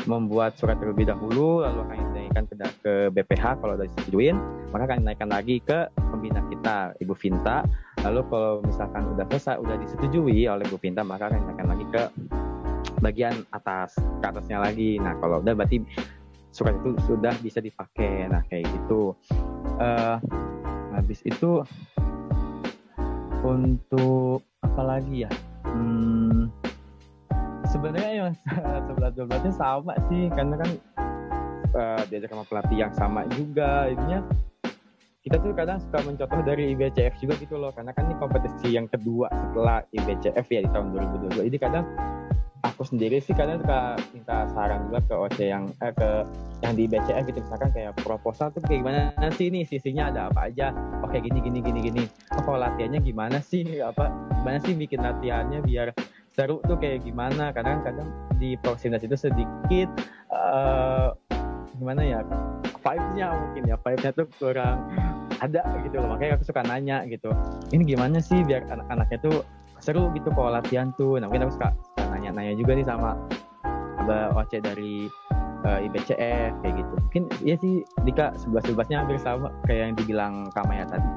membuat 0.09 0.57
surat 0.57 0.81
terlebih 0.81 1.13
dahulu 1.13 1.61
lalu 1.61 1.85
akan 1.85 1.97
dinaikkan 2.13 2.45
ke, 2.49 2.55
ke 2.81 2.93
BPH 3.13 3.61
kalau 3.61 3.77
sudah 3.77 3.89
disetujuin 3.91 4.37
maka 4.73 4.83
akan 4.89 4.99
dinaikkan 5.05 5.29
lagi 5.29 5.61
ke 5.61 5.79
pembina 5.93 6.41
kita 6.49 6.97
Ibu 7.03 7.15
Vinta 7.19 7.67
lalu 8.01 8.21
kalau 8.33 8.53
misalkan 8.65 9.03
udah 9.13 9.25
selesai 9.29 9.61
udah 9.61 9.77
disetujui 9.77 10.49
oleh 10.49 10.65
Ibu 10.65 10.79
Vinta 10.81 11.05
maka 11.05 11.29
akan 11.29 11.67
lagi 11.69 11.85
ke 11.93 12.03
bagian 13.01 13.45
atas 13.53 13.97
ke 13.97 14.25
atasnya 14.25 14.61
lagi. 14.61 15.01
Nah 15.01 15.17
kalau 15.21 15.41
udah 15.41 15.53
berarti 15.57 15.83
surat 16.53 16.77
itu 16.81 16.97
sudah 17.09 17.33
bisa 17.41 17.59
dipakai. 17.61 18.29
Nah 18.29 18.45
kayak 18.49 18.69
gitu. 18.69 19.17
Uh, 19.81 20.21
habis 20.93 21.25
itu 21.25 21.65
untuk 23.41 24.45
apa 24.61 24.83
lagi 24.85 25.25
ya? 25.25 25.31
Hmm, 25.65 26.53
sebenarnya 27.69 28.13
yang 28.13 28.31
sebelah 28.87 29.11
dua 29.15 29.25
belasnya 29.29 29.55
sama 29.57 29.97
sih 30.13 30.29
karena 30.33 30.55
kan 30.61 30.71
uh, 31.77 32.03
diajak 32.13 32.31
sama 32.33 32.45
pelatih 32.49 32.77
yang 32.77 32.93
sama 32.93 33.25
juga. 33.33 33.89
Intinya 33.89 34.21
kita 35.31 35.47
tuh 35.47 35.55
kadang 35.55 35.79
suka 35.79 35.99
mencontoh 36.03 36.43
dari 36.43 36.75
IBCF 36.75 37.15
juga 37.23 37.39
gitu 37.39 37.55
loh 37.55 37.71
karena 37.71 37.95
kan 37.95 38.03
ini 38.11 38.19
kompetisi 38.19 38.75
yang 38.75 38.91
kedua 38.91 39.31
setelah 39.31 39.79
IBCF 39.95 40.43
ya 40.51 40.67
di 40.67 40.71
tahun 40.75 40.91
2022 41.31 41.47
jadi 41.47 41.59
kadang 41.63 41.87
aku 42.67 42.83
sendiri 42.83 43.23
sih 43.23 43.31
kadang 43.39 43.63
suka 43.63 43.95
minta 44.11 44.51
saran 44.51 44.91
juga 44.91 44.99
ke 45.07 45.15
OC 45.15 45.39
yang 45.47 45.71
eh, 45.87 45.95
ke 45.95 46.27
yang 46.67 46.75
di 46.75 46.85
BCF 46.91 47.31
gitu. 47.31 47.41
Misalkan 47.47 47.71
kayak 47.71 47.95
proposal 48.03 48.51
tuh 48.51 48.59
kayak 48.67 48.83
gimana 48.83 49.29
sih 49.39 49.55
ini 49.55 49.63
sisinya 49.63 50.11
ada 50.11 50.35
apa 50.35 50.51
aja? 50.51 50.75
Oke 51.07 51.17
oh, 51.17 51.23
gini 51.23 51.39
gini 51.39 51.59
gini 51.63 51.79
gini. 51.79 52.05
Oh 52.35 52.43
kalau 52.43 52.59
latihannya 52.61 52.99
gimana 52.99 53.39
sih? 53.39 53.63
Apa 53.81 54.11
gimana 54.43 54.59
sih 54.67 54.75
bikin 54.75 54.99
latihannya 54.99 55.63
biar 55.63 55.95
seru 56.35 56.59
tuh 56.67 56.75
kayak 56.75 57.07
gimana? 57.07 57.55
Kadang-kadang 57.55 58.11
di 58.37 58.59
proximity 58.59 59.07
itu 59.07 59.17
sedikit 59.17 59.89
uh, 60.35 61.15
gimana 61.79 62.03
ya 62.03 62.21
vibe-nya 62.83 63.29
mungkin 63.31 63.63
ya. 63.71 63.77
Vibe-nya 63.81 64.11
tuh 64.13 64.27
kurang 64.37 64.91
ada 65.41 65.63
gitu 65.85 65.97
loh. 66.01 66.17
Makanya 66.17 66.41
aku 66.41 66.45
suka 66.47 66.63
nanya 66.65 67.05
gitu. 67.09 67.33
Ini 67.73 67.83
gimana 67.85 68.21
sih 68.21 68.45
biar 68.45 68.69
anak-anaknya 68.69 69.19
tuh 69.21 69.37
seru 69.81 70.13
gitu 70.13 70.29
kalau 70.33 70.53
latihan 70.53 70.93
tuh. 70.95 71.17
Nah 71.19 71.27
mungkin 71.27 71.49
aku 71.49 71.57
suka 71.57 71.73
nanya-nanya 72.13 72.55
juga 72.57 72.77
nih 72.77 72.87
sama 72.87 73.17
Abah 74.01 74.37
Oce 74.37 74.61
dari 74.61 75.09
uh, 75.65 75.81
eh, 75.81 75.87
IBCF 75.89 76.53
kayak 76.61 76.75
gitu. 76.77 76.93
Mungkin 77.09 77.23
ya 77.45 77.57
sih 77.59 77.85
Dika 78.05 78.37
sebelas 78.37 78.65
sebelasnya 78.69 79.05
hampir 79.05 79.17
sama 79.21 79.49
kayak 79.65 79.93
yang 79.93 79.95
dibilang 79.97 80.35
Kamaya 80.53 80.85
tadi. 80.89 81.09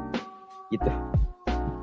Gitu. 0.72 0.92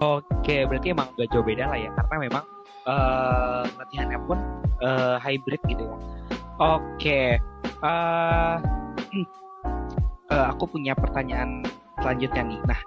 Oke 0.01 0.65
berarti 0.65 0.97
emang 0.97 1.13
gak 1.21 1.29
jauh 1.31 1.45
beda 1.45 1.69
lah 1.69 1.79
ya. 1.79 1.91
Karena 1.93 2.17
memang 2.25 2.45
uh, 2.89 3.65
latihannya 3.77 4.19
pun 4.25 4.39
uh, 4.81 5.17
hybrid 5.21 5.61
gitu 5.69 5.85
ya. 5.85 5.97
Oke 6.61 7.41
uh, 7.85 8.57
uh, 10.31 10.47
aku 10.53 10.65
punya 10.71 10.93
pertanyaan 10.97 11.65
selanjutnya 12.01 12.43
nih. 12.45 12.61
Nah 12.67 12.81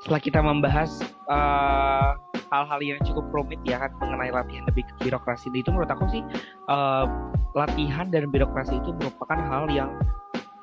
setelah 0.00 0.20
kita 0.20 0.40
membahas 0.40 0.90
uh, 1.28 2.16
hal-hal 2.50 2.80
yang 2.82 2.98
cukup 3.06 3.28
rumit 3.30 3.60
ya 3.62 3.78
kan 3.78 3.92
mengenai 4.02 4.32
latihan 4.32 4.64
lebih 4.66 4.82
ke 4.88 5.06
birokrasi 5.06 5.52
itu 5.54 5.70
menurut 5.70 5.92
aku 5.92 6.08
sih 6.10 6.22
uh, 6.66 7.06
latihan 7.54 8.10
dan 8.10 8.26
birokrasi 8.32 8.80
itu 8.80 8.90
merupakan 8.96 9.38
hal 9.38 9.70
yang 9.70 9.90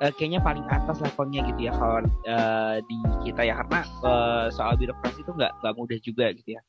uh, 0.04 0.12
kayaknya 0.18 0.44
paling 0.44 0.66
atas 0.68 1.00
levelnya 1.00 1.48
gitu 1.54 1.70
ya 1.70 1.74
kalau 1.78 2.04
uh, 2.28 2.76
di 2.84 2.98
kita 3.30 3.46
ya. 3.46 3.62
Karena 3.64 3.82
uh, 4.04 4.46
soal 4.52 4.76
birokrasi 4.76 5.22
itu 5.24 5.32
nggak 5.32 5.52
nggak 5.64 5.74
mudah 5.78 5.98
juga 6.02 6.26
gitu 6.34 6.58
ya. 6.58 6.62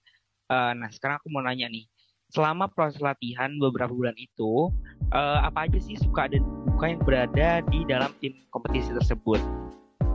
Uh, 0.49 0.73
nah 0.76 0.88
sekarang 0.88 1.21
aku 1.21 1.28
mau 1.28 1.45
nanya 1.45 1.68
nih 1.68 1.85
selama 2.28 2.68
proses 2.68 3.00
latihan 3.00 3.49
beberapa 3.57 3.88
bulan 3.88 4.16
itu 4.21 4.68
uh, 5.16 5.40
apa 5.45 5.64
aja 5.68 5.80
sih 5.80 5.97
suka 5.97 6.28
dan 6.28 6.45
duka 6.68 6.85
yang 6.85 7.00
berada 7.00 7.49
di 7.73 7.88
dalam 7.88 8.12
tim 8.21 8.37
kompetisi 8.52 8.92
tersebut? 8.92 9.40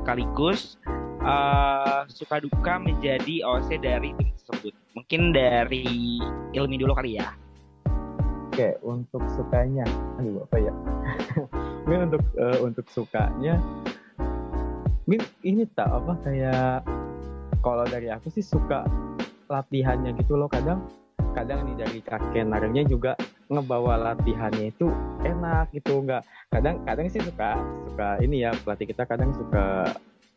Sekaligus 0.03 0.77
uh, 1.24 2.03
suka 2.12 2.44
duka 2.44 2.80
menjadi 2.80 3.44
OC 3.44 3.80
dari 3.82 4.12
tim 4.15 4.30
tersebut 4.36 4.74
Mungkin 4.94 5.34
dari 5.34 6.22
Ilmi 6.53 6.77
dulu 6.77 6.94
kali 6.94 7.18
ya. 7.18 7.34
Oke, 8.53 8.77
untuk 8.86 9.25
sukanya, 9.34 9.82
aduh 10.22 10.46
apa 10.46 10.58
ya? 10.62 10.74
mungkin 11.84 12.13
untuk 12.13 12.24
uh, 12.38 12.58
untuk 12.62 12.86
sukanya, 12.94 13.58
mungkin 15.10 15.25
ini 15.42 15.65
tak 15.74 15.89
apa 15.89 16.13
kayak 16.22 16.86
kalau 17.65 17.82
dari 17.89 18.13
aku 18.13 18.30
sih 18.30 18.46
suka 18.46 18.86
latihannya 19.50 20.13
gitu 20.22 20.38
loh 20.38 20.46
kadang 20.46 20.86
kadang 21.34 21.65
nih 21.65 21.75
dari 21.82 22.00
kakek 22.06 22.46
narenya 22.46 22.86
juga 22.86 23.18
ngebawa 23.50 24.13
latihannya 24.13 24.70
itu 24.70 24.94
enak 25.25 25.74
gitu 25.74 26.06
nggak 26.06 26.22
kadang 26.53 26.77
kadang 26.86 27.10
sih 27.10 27.20
suka 27.25 27.58
suka 27.89 28.22
ini 28.22 28.46
ya 28.46 28.53
pelatih 28.62 28.86
kita 28.86 29.03
kadang 29.10 29.34
suka 29.34 29.92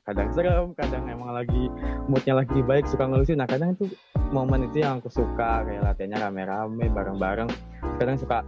kadang 0.06 0.30
serem 0.30 0.70
kadang 0.78 1.02
emang 1.10 1.34
lagi 1.34 1.66
moodnya 2.06 2.38
lagi 2.38 2.62
baik 2.62 2.86
suka 2.86 3.10
ngelucu. 3.10 3.34
Nah 3.34 3.50
kadang 3.50 3.74
itu 3.74 3.90
momen 4.30 4.70
itu 4.70 4.86
yang 4.86 5.02
aku 5.02 5.10
suka 5.10 5.66
kayak 5.66 5.82
latihannya 5.82 6.22
rame-rame 6.22 6.86
bareng-bareng. 6.94 7.50
Kadang 7.98 8.14
suka 8.14 8.46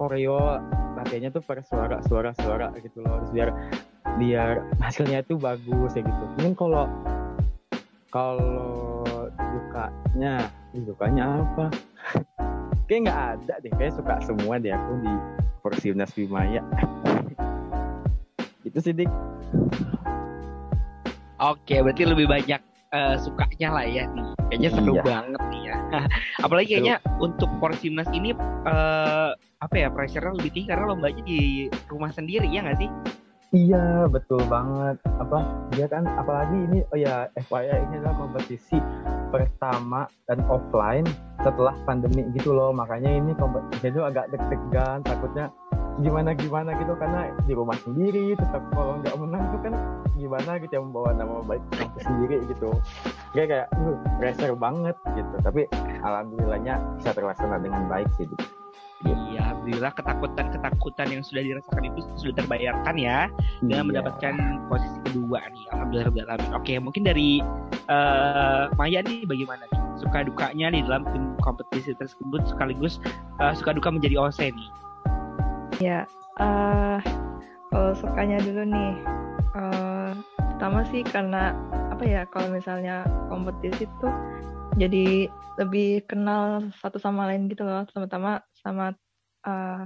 koreo 0.00 0.56
latihannya 0.96 1.36
tuh 1.36 1.44
per 1.44 1.60
suara 1.68 2.00
suara 2.08 2.32
suara 2.40 2.72
gitu 2.80 3.04
loh. 3.04 3.20
Harus 3.20 3.30
biar 3.36 3.52
biar 4.16 4.64
hasilnya 4.84 5.20
itu 5.20 5.36
bagus 5.36 5.92
ya 5.92 6.00
gitu. 6.00 6.24
Mungkin 6.40 6.56
kalau 6.56 6.88
kalau 8.08 9.04
dukanya 9.36 10.48
dukanya 10.72 11.44
apa? 11.44 11.66
Kayak 12.88 13.10
nggak 13.10 13.20
ada 13.34 13.54
deh 13.66 13.72
kayak 13.82 13.98
suka 13.98 14.14
semua 14.22 14.62
deh 14.62 14.70
aku 14.70 14.92
di 15.02 15.12
Porsiunas 15.58 16.14
Bimaya. 16.14 16.62
Itu 18.62 18.78
sih 18.78 18.94
dik 18.94 19.10
Oke, 21.36 21.84
berarti 21.84 22.08
lebih 22.08 22.26
banyak 22.26 22.60
uh, 22.96 23.14
sukanya 23.20 23.68
lah 23.76 23.84
ya 23.84 24.08
nih. 24.08 24.26
Kayaknya 24.48 24.70
seru 24.72 24.94
Iya. 24.96 25.02
banget 25.04 25.42
nih 25.52 25.62
ya. 25.68 25.76
Apalagi 26.44 26.68
kayaknya 26.76 26.96
untuk 27.20 27.50
Porsimnas 27.60 28.08
ini 28.14 28.32
uh, 28.64 29.30
apa 29.36 29.74
ya 29.76 29.88
pressure-nya 29.92 30.32
lebih 30.36 30.52
tinggi 30.52 30.68
karena 30.72 30.92
lombanya 30.92 31.22
di 31.24 31.68
rumah 31.92 32.08
sendiri 32.12 32.48
ya 32.48 32.64
nggak 32.64 32.78
sih? 32.80 32.90
Iya, 33.54 34.10
betul 34.10 34.42
banget. 34.50 34.96
Apa 35.22 35.44
dia 35.76 35.86
kan 35.86 36.08
apalagi 36.18 36.56
ini 36.72 36.78
oh 36.90 36.98
ya 36.98 37.30
FYI 37.36 37.84
ini 37.88 37.94
adalah 38.02 38.16
kompetisi 38.18 38.76
pertama 39.30 40.08
dan 40.26 40.40
offline 40.50 41.06
setelah 41.44 41.76
pandemi 41.86 42.26
gitu 42.34 42.56
loh. 42.56 42.72
Makanya 42.74 43.12
ini 43.12 43.32
kompetisi 43.38 43.92
itu 43.92 44.02
agak 44.02 44.32
deg-degan, 44.34 45.04
takutnya 45.06 45.52
gimana 45.96 46.36
gimana 46.36 46.76
gitu 46.76 46.92
karena 47.00 47.32
di 47.48 47.52
rumah 47.56 47.76
sendiri 47.80 48.36
aku 48.36 48.68
kalau 48.76 49.00
nggak 49.00 49.16
menang 49.16 49.42
tuh 49.48 49.60
kan 49.64 49.74
gimana 50.16 50.50
gitu 50.60 50.72
yang 50.76 50.86
membawa 50.92 51.10
nama 51.16 51.40
baik 51.44 51.64
kampus 51.72 52.04
sendiri 52.04 52.36
gitu 52.52 52.68
kayak 53.32 53.48
kayak 53.48 53.66
uh, 53.80 53.96
pressure 54.20 54.56
banget 54.56 54.96
gitu 55.16 55.34
tapi 55.40 55.64
alhamdulillahnya 56.04 56.76
bisa 57.00 57.10
terlaksana 57.16 57.56
dengan 57.60 57.88
baik 57.88 58.08
sih 58.20 58.28
gitu. 58.28 58.44
Iya, 59.04 59.44
alhamdulillah 59.44 59.92
ketakutan-ketakutan 59.92 61.06
yang 61.12 61.20
sudah 61.20 61.44
dirasakan 61.44 61.84
itu 61.84 62.00
sudah 62.16 62.34
terbayarkan 62.40 62.96
ya 62.96 63.28
dengan 63.60 63.84
Iya. 63.84 63.88
mendapatkan 63.92 64.34
posisi 64.72 64.98
kedua 65.04 65.44
nih. 65.52 65.64
Alhamdulillah 65.76 66.24
alamin. 66.32 66.50
Oke, 66.56 66.72
mungkin 66.80 67.04
dari 67.04 67.44
uh, 67.92 68.72
Maya 68.80 69.04
nih 69.04 69.28
bagaimana 69.28 69.68
nih? 69.68 69.80
Suka 70.00 70.24
dukanya 70.24 70.72
di 70.72 70.80
dalam 70.80 71.04
tim 71.12 71.36
kompetisi 71.44 71.92
tersebut 71.92 72.48
sekaligus 72.48 72.96
uh, 73.36 73.52
suka 73.52 73.76
duka 73.76 73.92
menjadi 73.92 74.16
OC 74.16 74.56
nih. 74.56 74.68
Ya, 75.82 76.08
eh 76.40 76.98
kalau 77.68 77.92
sukanya 77.98 78.40
dulu 78.40 78.62
nih, 78.64 78.92
eh 79.56 80.12
pertama 80.36 80.80
sih 80.88 81.04
karena 81.04 81.52
apa 81.92 82.02
ya 82.04 82.22
kalau 82.28 82.48
misalnya 82.48 83.04
kompetisi 83.28 83.84
tuh 84.00 84.12
jadi 84.76 85.28
lebih 85.56 86.04
kenal 86.04 86.68
satu 86.80 87.00
sama 87.00 87.28
lain 87.28 87.48
gitu 87.48 87.64
loh, 87.64 87.84
terutama 87.92 88.40
sama 88.56 88.92
eh, 89.44 89.82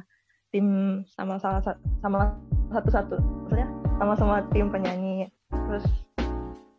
tim 0.51 0.67
sama 1.07 1.39
salah 1.39 1.63
sa- 1.63 1.81
sama 2.03 2.35
satu-satu, 2.71 3.19
maksudnya 3.47 3.69
sama-sama 3.99 4.43
tim 4.51 4.71
penyanyi. 4.71 5.31
Terus 5.51 5.87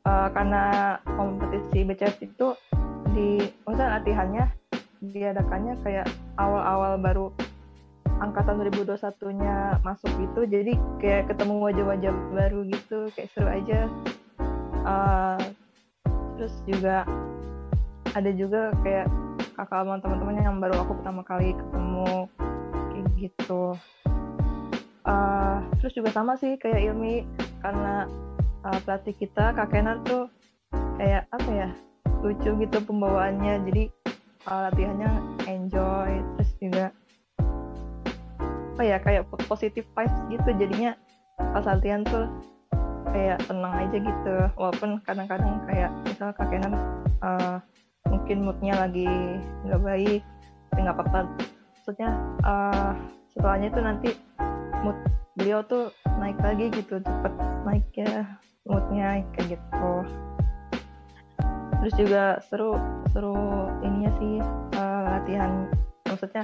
eh, 0.08 0.28
karena 0.32 0.96
kompetisi 1.06 1.84
BCF 1.88 2.16
itu 2.24 2.48
di, 3.12 3.44
maksudnya 3.68 4.00
latihannya 4.00 4.46
diadakannya 5.02 5.74
kayak 5.84 6.08
awal-awal 6.40 6.96
baru 7.02 7.28
angkatan 8.22 8.62
2021-nya 8.70 9.82
masuk 9.82 10.14
gitu 10.22 10.46
jadi 10.46 10.78
kayak 11.02 11.34
ketemu 11.34 11.58
wajah-wajah 11.58 12.14
baru 12.30 12.60
gitu 12.70 13.10
kayak 13.18 13.30
seru 13.34 13.50
aja. 13.50 13.90
Uh, 14.82 15.42
terus 16.38 16.54
juga 16.66 17.06
ada 18.14 18.32
juga 18.34 18.74
kayak 18.86 19.10
kakak 19.58 19.86
sama 19.86 20.02
teman-teman 20.02 20.42
yang 20.42 20.58
baru 20.62 20.86
aku 20.86 21.02
pertama 21.02 21.22
kali 21.26 21.58
ketemu 21.58 22.30
kayak 22.70 23.08
gitu. 23.18 23.64
Uh, 25.02 25.66
terus 25.82 25.94
juga 25.98 26.14
sama 26.14 26.38
sih 26.38 26.62
kayak 26.62 26.94
Ilmi 26.94 27.26
karena 27.66 28.06
uh, 28.62 28.80
pelatih 28.86 29.18
kita 29.18 29.54
Kak 29.58 29.74
Kenar 29.74 29.98
tuh 30.06 30.30
kayak 31.02 31.26
apa 31.34 31.50
ya 31.50 31.70
lucu 32.22 32.54
gitu 32.54 32.78
pembawaannya. 32.86 33.66
Jadi 33.66 33.84
uh, 34.46 34.70
latihannya 34.70 35.10
enjoy 35.50 36.22
terus 36.38 36.52
juga 36.62 36.86
apa 38.82 38.90
ya 38.90 38.98
kayak 38.98 39.30
po- 39.30 39.38
positive 39.46 39.86
vibes 39.94 40.18
gitu. 40.34 40.50
Jadinya 40.58 40.98
pas 41.38 41.62
latihan 41.62 42.02
tuh 42.02 42.26
kayak 43.14 43.38
tenang 43.46 43.78
aja 43.78 43.98
gitu. 44.02 44.36
Walaupun 44.58 44.98
kadang-kadang 45.06 45.62
kayak 45.70 45.94
misal 46.02 46.34
kakenan 46.34 46.74
uh, 47.22 47.62
mungkin 48.10 48.42
moodnya 48.42 48.74
lagi 48.82 49.06
nggak 49.70 49.86
baik 49.86 50.26
tapi 50.74 50.80
nggak 50.82 50.98
apa-apa. 50.98 51.30
Maksudnya 51.78 52.10
uh, 52.42 52.98
setelahnya 53.30 53.70
itu 53.70 53.82
nanti 53.86 54.10
mood 54.82 54.98
beliau 55.38 55.62
tuh 55.62 55.94
naik 56.18 56.42
lagi 56.42 56.74
gitu 56.74 57.06
cepet 57.06 57.34
naik 57.62 57.86
ya 57.94 58.26
moodnya 58.66 59.22
kayak 59.38 59.62
gitu. 59.62 59.94
Terus 61.86 61.94
juga 62.02 62.42
seru 62.50 62.82
seru 63.14 63.38
ininya 63.86 64.10
sih 64.18 64.42
uh, 64.74 65.02
latihan 65.06 65.70
maksudnya 66.12 66.44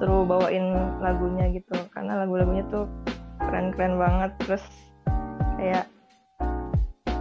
seru 0.00 0.24
bawain 0.24 0.72
lagunya 1.04 1.52
gitu 1.52 1.76
karena 1.92 2.24
lagu-lagunya 2.24 2.64
tuh 2.72 2.88
keren-keren 3.38 4.00
banget. 4.00 4.32
Terus 4.42 4.64
kayak 5.60 5.86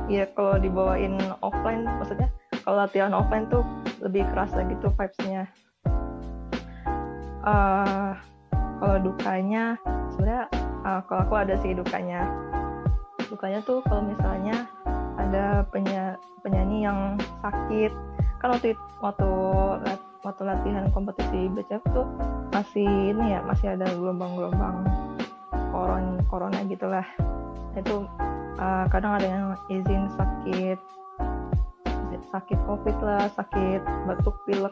ya 0.08 0.26
kalau 0.34 0.58
dibawain 0.58 1.20
offline 1.44 1.86
maksudnya 2.00 2.32
kalau 2.64 2.84
latihan 2.84 3.14
offline 3.14 3.46
tuh 3.52 3.62
lebih 4.02 4.26
kerasa 4.32 4.64
gitu 4.66 4.90
vibes-nya. 4.96 5.46
Eh, 7.42 8.12
kalau 8.82 8.98
dukanya 9.02 9.78
sebenarnya 10.14 10.46
eh, 10.86 11.02
kalau 11.06 11.22
aku 11.26 11.36
ada 11.38 11.56
sih 11.62 11.76
dukanya. 11.76 12.26
Dukanya 13.30 13.64
tuh 13.64 13.80
kalau 13.88 14.04
misalnya 14.04 14.68
ada 15.16 15.64
penya- 15.70 16.20
penyanyi 16.42 16.84
yang 16.86 17.16
sakit. 17.42 17.94
Kan 18.42 18.58
waktu 18.58 18.74
it- 18.74 18.90
waktu 19.00 19.30
waktu 20.22 20.42
latihan 20.46 20.86
kompetisi 20.94 21.50
BCF 21.50 21.82
tuh 21.94 22.06
masih 22.54 22.86
ini 22.86 23.34
ya 23.34 23.42
masih 23.42 23.74
ada 23.74 23.90
gelombang-gelombang 23.90 24.86
koron 25.74 26.22
corona 26.30 26.62
gitulah. 26.68 27.06
Itu 27.74 28.06
uh, 28.62 28.86
kadang 28.92 29.18
ada 29.18 29.28
yang 29.28 29.46
izin 29.72 30.06
sakit 30.14 30.80
sakit 32.32 32.60
covid 32.64 32.96
lah 33.04 33.28
sakit 33.36 33.84
batuk 34.08 34.40
pilek 34.48 34.72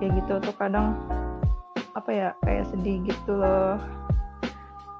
kayak 0.00 0.24
gitu 0.24 0.40
tuh 0.40 0.54
kadang 0.56 0.96
apa 1.92 2.10
ya 2.10 2.28
kayak 2.46 2.64
sedih 2.72 3.04
gitu 3.04 3.36
loh. 3.36 3.76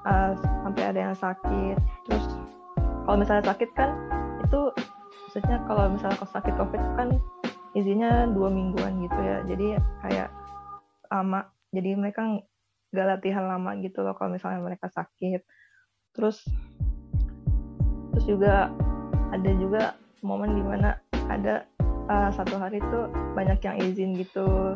Uh, 0.07 0.31
sampai 0.63 0.83
ada 0.95 0.99
yang 1.11 1.15
sakit. 1.17 1.77
Terus 2.07 2.25
kalau 3.03 3.17
misalnya 3.19 3.43
sakit 3.51 3.69
kan 3.73 3.89
itu 4.45 4.59
maksudnya 5.27 5.57
kalau 5.65 5.83
misalnya 5.89 6.15
kalau 6.17 6.31
sakit 6.33 6.53
covid 6.57 6.81
kan 6.97 7.07
izinnya 7.77 8.25
dua 8.29 8.49
mingguan 8.49 9.01
gitu 9.03 9.19
ya. 9.19 9.43
Jadi 9.45 9.77
kayak 10.05 10.29
lama. 11.09 11.49
Jadi 11.69 11.89
mereka 11.93 12.21
nggak 12.89 13.07
latihan 13.07 13.45
lama 13.45 13.77
gitu 13.81 14.01
loh 14.01 14.17
kalau 14.17 14.33
misalnya 14.33 14.61
mereka 14.61 14.89
sakit. 14.89 15.45
Terus 16.13 16.41
terus 18.13 18.25
juga 18.25 18.73
ada 19.29 19.51
juga 19.61 19.93
momen 20.25 20.57
di 20.57 20.63
mana 20.65 20.97
ada 21.29 21.69
uh, 22.09 22.33
satu 22.33 22.57
hari 22.57 22.81
tuh 22.89 23.07
banyak 23.37 23.61
yang 23.61 23.77
izin 23.77 24.17
gitu. 24.17 24.75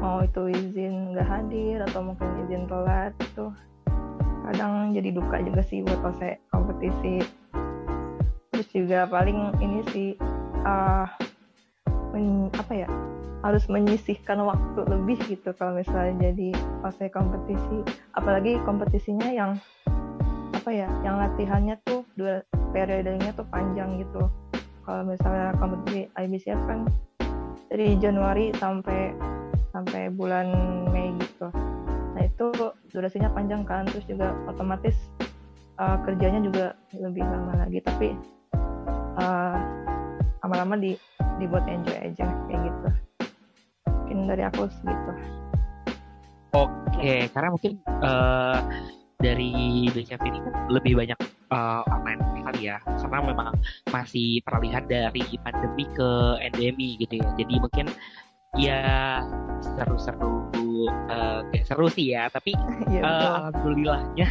Mau 0.00 0.24
itu 0.24 0.48
izin 0.48 1.12
nggak 1.12 1.28
hadir 1.28 1.84
atau 1.84 2.00
mungkin 2.00 2.46
izin 2.46 2.64
telat 2.64 3.12
itu 3.20 3.52
kadang 4.46 4.94
jadi 4.94 5.10
duka 5.10 5.42
juga 5.42 5.60
sih 5.66 5.84
buat 5.84 6.00
selesai 6.00 6.40
kompetisi. 6.54 7.20
Terus 8.54 8.68
juga 8.72 9.04
paling 9.04 9.52
ini 9.60 9.78
sih 9.92 10.08
uh, 10.64 11.04
men- 12.16 12.48
apa 12.56 12.72
ya 12.72 12.88
harus 13.44 13.68
menyisihkan 13.68 14.40
waktu 14.40 14.80
lebih 14.88 15.20
gitu 15.28 15.52
kalau 15.54 15.76
misalnya 15.76 16.32
jadi 16.32 16.56
selesai 16.80 17.12
kompetisi. 17.12 17.84
Apalagi 18.16 18.56
kompetisinya 18.64 19.28
yang 19.28 19.60
apa 20.56 20.70
ya 20.72 20.88
yang 21.04 21.20
latihannya 21.20 21.76
tuh 21.84 22.02
dua 22.16 22.42
periodenya 22.72 23.30
tuh 23.36 23.44
panjang 23.52 24.00
gitu. 24.00 24.26
Kalau 24.82 25.02
misalnya 25.04 25.52
kompetisi 25.60 26.08
IBCF 26.16 26.60
kan 26.64 26.88
dari 27.68 27.94
Januari 28.00 28.50
sampai 28.56 29.12
sampai 29.70 30.08
bulan 30.10 30.48
Mei 30.90 31.12
gitu. 31.20 31.52
Nah 32.16 32.22
itu 32.24 32.48
durasinya 32.90 33.28
panjang 33.30 33.62
kan 33.68 33.84
terus 33.84 34.08
juga 34.08 34.32
otomatis 34.48 34.96
uh, 35.76 36.00
kerjanya 36.02 36.40
juga 36.40 36.72
lebih 36.96 37.22
lama 37.22 37.62
lagi. 37.62 37.78
Tapi 37.84 38.08
uh, 39.20 39.56
lama-lama 40.42 40.78
di 40.78 40.94
dibuat 41.36 41.64
enjoy 41.68 41.96
aja 41.96 42.26
kayak 42.48 42.60
gitu 42.66 42.88
mungkin 43.88 44.18
dari 44.28 44.42
aku 44.46 44.68
segitu 44.70 45.12
Oke, 46.56 47.28
karena 47.36 47.48
mungkin 47.52 47.72
eh, 47.84 48.58
dari 49.20 49.52
BCF 49.92 50.22
ini 50.24 50.38
kan 50.40 50.54
lebih 50.72 50.96
banyak 50.96 51.18
eh, 51.52 51.82
online 51.92 52.20
kali 52.46 52.72
ya, 52.72 52.80
karena 52.80 53.18
memang 53.20 53.52
masih 53.92 54.40
terlihat 54.48 54.88
dari 54.88 55.24
pandemi 55.44 55.84
ke 55.92 56.10
endemi 56.40 56.96
gitu 56.96 57.20
ya. 57.20 57.28
Jadi 57.36 57.54
mungkin 57.60 57.86
ya 58.56 58.80
seru-seru, 59.60 60.48
eh, 61.12 61.40
kayak 61.52 61.66
seru 61.68 61.86
sih 61.92 62.16
ya. 62.16 62.32
Tapi 62.32 62.56
eh, 62.88 63.02
betul. 63.04 63.04
alhamdulillahnya, 63.04 64.28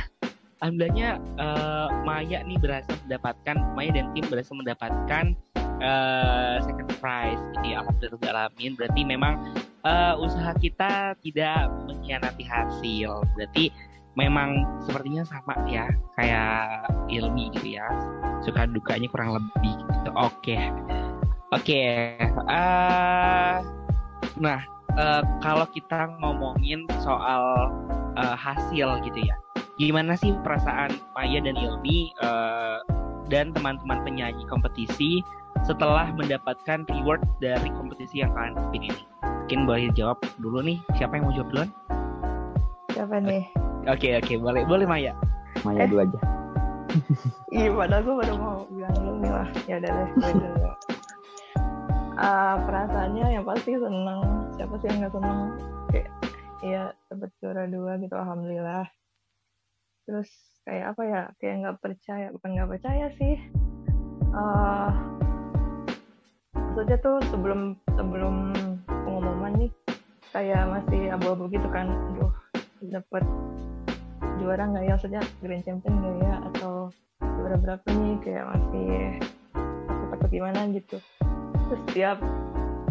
alhamdulillahnya 0.66 1.10
eh, 1.22 1.88
Maya 2.02 2.40
nih 2.42 2.58
berhasil 2.58 2.96
mendapatkan, 3.06 3.58
Maya 3.78 3.92
dan 3.94 4.10
tim 4.18 4.26
berhasil 4.26 4.56
mendapatkan 4.58 5.38
eh, 5.82 6.56
second 6.64 6.90
prize. 7.00 7.42
Jadi 7.60 7.76
alhamdulillah 7.76 8.52
Berarti 8.54 9.02
memang 9.04 9.34
eh, 9.84 10.14
usaha 10.18 10.52
kita 10.60 11.16
tidak 11.24 11.72
mengkhianati 11.88 12.44
hasil. 12.48 13.24
Berarti 13.36 13.72
memang 14.16 14.64
sepertinya 14.88 15.28
sama 15.28 15.54
ya 15.68 15.92
kayak 16.16 16.88
Ilmi 17.12 17.52
gitu 17.52 17.78
ya 17.78 17.86
suka 18.42 18.66
dukanya 18.66 19.12
kurang 19.12 19.36
lebih 19.36 19.76
gitu 19.76 20.10
oke 20.16 20.60
oke 21.52 21.84
uh, 22.48 23.60
nah 24.40 24.60
uh, 24.96 25.24
kalau 25.44 25.68
kita 25.76 26.16
ngomongin 26.24 26.88
soal 27.04 27.76
uh, 28.16 28.36
hasil 28.40 29.04
gitu 29.04 29.20
ya 29.20 29.36
gimana 29.76 30.16
sih 30.16 30.32
perasaan 30.40 30.96
Maya 31.12 31.44
dan 31.44 31.60
Ilmi 31.60 32.16
uh, 32.24 32.80
dan 33.28 33.52
teman-teman 33.52 34.00
penyanyi 34.08 34.48
kompetisi 34.48 35.20
setelah 35.66 36.14
mendapatkan 36.14 36.86
reward 36.88 37.22
dari 37.42 37.70
kompetisi 37.74 38.22
yang 38.22 38.32
kalian 38.38 38.54
pilih 38.70 38.94
ini? 38.94 39.04
Mungkin 39.46 39.60
boleh 39.66 39.90
jawab 39.94 40.18
dulu 40.38 40.62
nih, 40.62 40.78
siapa 40.98 41.18
yang 41.18 41.26
mau 41.30 41.34
jawab 41.34 41.50
duluan? 41.54 41.70
Siapa 42.94 43.16
nih? 43.22 43.44
Oke 43.86 44.18
oke 44.18 44.34
boleh 44.42 44.62
boleh 44.66 44.86
Maya. 44.86 45.14
Maya 45.62 45.86
Eh. 45.86 45.90
dulu 45.90 46.02
aja. 46.06 46.20
Iya, 47.52 47.72
padahal 47.76 48.02
gue 48.04 48.16
baru 48.24 48.34
mau 48.40 48.58
bilang 48.72 48.96
dulu 48.96 49.14
nih 49.20 49.32
lah. 49.32 49.48
Ya 49.68 49.76
udah 49.80 49.92
deh, 49.92 50.10
gue 50.16 50.32
dulu. 50.32 50.70
Ah, 52.16 52.56
perasaannya 52.64 53.26
yang 53.36 53.44
pasti 53.44 53.72
seneng. 53.76 54.20
Siapa 54.56 54.74
sih 54.80 54.88
yang 54.88 54.98
nggak 55.04 55.14
seneng? 55.14 55.40
Kayak, 55.92 56.10
iya 56.64 56.84
dapet 57.12 57.30
juara 57.44 57.64
dua 57.68 58.00
gitu, 58.00 58.16
alhamdulillah. 58.16 58.88
Terus 60.08 60.30
kayak 60.64 60.96
apa 60.96 61.02
ya? 61.04 61.22
Kayak 61.38 61.56
nggak 61.64 61.78
percaya, 61.84 62.28
bukan 62.32 62.50
nggak 62.56 62.70
percaya 62.72 63.06
sih. 63.20 63.36
Ah, 64.32 64.92
maksudnya 66.76 67.00
tuh 67.00 67.24
sebelum 67.32 67.80
sebelum 67.96 68.52
pengumuman 68.84 69.56
nih, 69.56 69.72
kayak 70.36 70.68
masih 70.68 71.08
abu-abu 71.16 71.48
gitu 71.48 71.72
kan. 71.72 71.88
Aduh, 71.88 72.36
dapet 72.92 73.24
juara 74.44 74.68
nggak 74.68 74.84
ya? 74.84 74.94
Maksudnya 75.00 75.24
grand 75.40 75.64
champion 75.64 76.04
nggak 76.04 76.16
ya? 76.20 76.36
Atau 76.52 76.92
juara 77.24 77.56
berapa 77.56 77.88
nih 77.88 78.20
kayak 78.20 78.46
masih 78.52 78.90
takut 79.88 80.08
takut 80.18 80.30
gimana 80.34 80.60
gitu 80.74 80.98
terus 81.70 81.82
setiap 81.90 82.18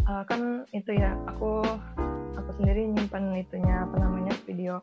uh, 0.07 0.23
kan 0.27 0.63
itu 0.75 0.91
ya 0.95 1.15
aku 1.31 1.63
aku 2.35 2.51
sendiri 2.59 2.91
nyimpan 2.91 3.35
itunya 3.39 3.83
apa 3.83 3.99
namanya 3.99 4.35
video 4.47 4.83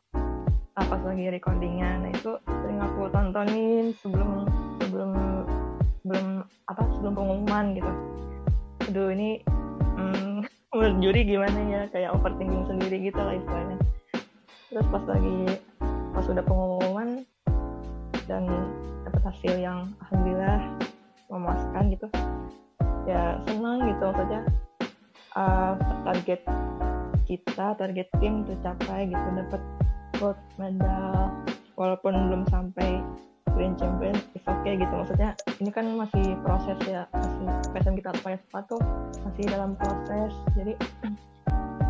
uh, 0.75 0.87
lagi 1.07 1.27
recordingnya 1.27 2.03
nah 2.03 2.11
itu 2.11 2.35
sering 2.47 2.79
aku 2.79 3.07
tontonin 3.11 3.95
sebelum 3.99 4.47
sebelum 4.79 5.11
sebelum 6.03 6.27
apa 6.71 6.81
sebelum 6.95 7.13
pengumuman 7.15 7.65
gitu 7.75 7.91
aduh 8.89 9.13
ini 9.13 9.41
hmm, 9.97 10.45
menurut 10.73 10.97
juri 11.03 11.21
gimana 11.27 11.59
ya? 11.69 11.81
Kayak 11.93 12.17
overthinking 12.17 12.65
sendiri 12.65 12.97
gitu 13.11 13.19
lah 13.21 13.35
istilahnya. 13.37 13.77
Terus 14.71 14.87
pas 14.87 15.03
lagi 15.05 15.37
pas 16.11 16.25
udah 16.27 16.43
pengumuman 16.43 17.09
dan 18.25 18.47
dapat 19.03 19.21
hasil 19.27 19.53
yang 19.59 19.91
alhamdulillah 20.07 20.61
memuaskan 21.31 21.83
gitu 21.91 22.07
ya 23.07 23.39
senang 23.49 23.85
gitu 23.87 24.03
maksudnya. 24.09 24.41
Uh, 25.31 25.79
target 26.03 26.43
kita 27.23 27.71
target 27.79 28.07
tim 28.19 28.43
tercapai 28.43 29.07
gitu 29.07 29.27
dapat 29.35 29.61
gold 30.19 30.39
medal. 30.59 31.31
Walaupun 31.79 32.13
belum 32.29 32.43
sampai 32.51 32.99
grand 33.61 33.77
champion 33.77 34.17
is 34.33 34.41
okay 34.49 34.73
gitu. 34.73 34.89
Maksudnya 34.89 35.37
ini 35.61 35.69
kan 35.69 35.85
masih 35.93 36.33
proses 36.41 36.81
ya 36.89 37.05
masih 37.13 37.45
PSM 37.69 37.93
kita 38.01 38.09
PSPA 38.25 38.59
tuh 38.65 38.81
masih 39.21 39.43
dalam 39.53 39.77
proses. 39.77 40.33
Jadi 40.57 40.73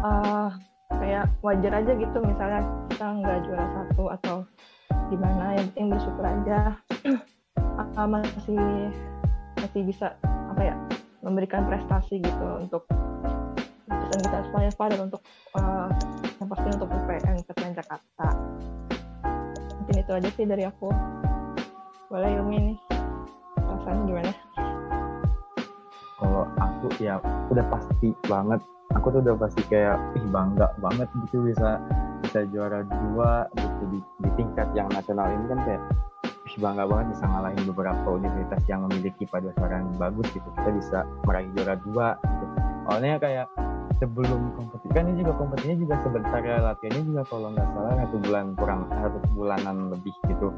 uh, 0.03 0.51
kayak 0.99 1.31
wajar 1.39 1.71
aja 1.79 1.91
gitu 1.95 2.17
misalnya 2.19 2.59
kita 2.91 3.07
nggak 3.07 3.37
juara 3.47 3.67
satu 3.71 4.03
atau 4.19 4.35
gimana 5.07 5.55
yang 5.55 5.71
penting 5.71 5.87
bersyukur 5.95 6.25
aja. 6.27 6.75
Uh, 7.95 8.07
masih 8.19 8.59
masih 9.63 9.81
bisa 9.87 10.11
apa 10.27 10.61
ya 10.67 10.75
memberikan 11.23 11.63
prestasi 11.71 12.19
gitu 12.19 12.47
untuk 12.59 12.83
dan 13.87 14.19
kita 14.27 14.43
supaya 14.51 14.67
dan 14.91 15.07
untuk 15.07 15.23
uh, 15.55 15.87
yang 16.35 16.51
pasti 16.51 16.67
untuk 16.75 16.91
UPN 16.91 17.39
Ketua 17.47 17.71
Jakarta. 17.71 18.27
Mungkin 19.79 19.95
itu 20.03 20.11
aja 20.11 20.29
sih 20.35 20.43
dari 20.43 20.67
aku 20.67 20.91
boleh 22.11 22.27
Ilmi 22.27 22.57
nih 22.59 22.77
perasaan 23.55 24.03
gimana 24.03 24.35
Kalau 26.19 26.43
aku 26.59 26.91
ya 26.99 27.23
udah 27.47 27.65
pasti 27.71 28.11
banget. 28.27 28.59
Aku 28.99 29.15
tuh 29.15 29.23
udah 29.23 29.39
pasti 29.39 29.63
kayak 29.71 29.95
ih 30.19 30.25
bangga 30.27 30.75
banget 30.83 31.07
gitu 31.25 31.47
bisa 31.47 31.79
bisa 32.19 32.43
juara 32.51 32.83
dua 32.83 33.47
gitu 33.55 33.83
di, 33.95 33.99
di 34.19 34.29
tingkat 34.35 34.67
yang 34.75 34.91
nasional 34.91 35.31
ini 35.31 35.45
kan 35.47 35.59
kayak 35.63 35.81
ih 36.51 36.57
bangga 36.59 36.83
banget 36.83 37.15
bisa 37.15 37.23
ngalahin 37.31 37.63
beberapa 37.71 38.07
universitas 38.11 38.61
yang 38.67 38.83
memiliki 38.91 39.23
paduan 39.31 39.87
bagus 39.95 40.27
gitu. 40.35 40.45
Kita 40.59 40.69
bisa 40.75 40.99
meraih 41.23 41.47
juara 41.55 41.79
dua 41.79 42.19
gitu. 42.19 42.45
Awalnya 42.91 43.17
kayak 43.23 43.47
sebelum 44.03 44.51
kompetisi 44.59 44.91
kan 44.91 45.07
ini 45.07 45.23
juga 45.23 45.33
kompetisinya 45.39 45.77
juga 45.79 45.95
sebentar 46.03 46.41
ya 46.43 46.59
latihannya 46.59 47.01
juga 47.07 47.21
kalau 47.31 47.47
nggak 47.55 47.69
salah 47.71 47.93
satu 48.03 48.17
bulan 48.19 48.45
kurang 48.59 48.81
satu 48.91 49.17
bulanan 49.31 49.77
lebih 49.95 50.13
gitu 50.27 50.51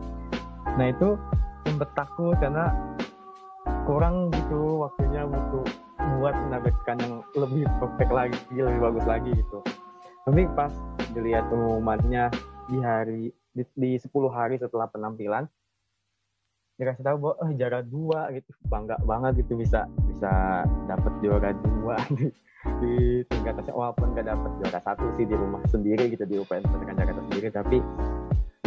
nah 0.76 0.88
itu 0.90 1.16
sempet 1.64 1.90
takut 1.96 2.36
karena 2.38 2.74
kurang 3.84 4.32
gitu 4.32 4.88
waktunya 4.88 5.28
untuk 5.28 5.68
buat 6.20 6.36
menampilkan 6.48 6.98
yang 7.00 7.16
lebih 7.36 7.64
perfect 7.80 8.12
lagi 8.12 8.38
lebih 8.52 8.80
bagus 8.80 9.06
lagi 9.08 9.32
gitu. 9.36 9.60
Tapi 10.24 10.48
pas 10.56 10.72
dilihat 11.12 11.52
pengumumannya 11.52 12.32
di 12.72 12.78
hari 12.80 13.24
di, 13.52 13.64
di 13.76 13.92
10 14.00 14.08
hari 14.32 14.56
setelah 14.56 14.88
penampilan 14.88 15.46
dikasih 16.74 17.06
tahu 17.06 17.18
bahwa 17.22 17.36
eh, 17.46 17.52
juara 17.54 17.80
dua 17.86 18.20
gitu. 18.34 18.50
Bangga 18.72 18.98
banget 19.04 19.46
gitu 19.46 19.60
bisa 19.60 19.86
bisa 20.10 20.64
dapat 20.88 21.14
juara 21.22 21.52
dua 21.54 21.96
di, 22.18 22.28
di 22.80 22.94
tingkat 23.30 23.68
walaupun 23.70 24.16
gak 24.16 24.32
dapat 24.32 24.52
juara 24.64 24.80
satu 24.80 25.06
sih 25.20 25.28
di 25.28 25.36
rumah 25.36 25.62
sendiri 25.68 26.08
gitu 26.08 26.24
di 26.24 26.40
UPN 26.40 26.64
Jakarta 26.64 27.22
sendiri 27.30 27.48
tapi 27.52 27.78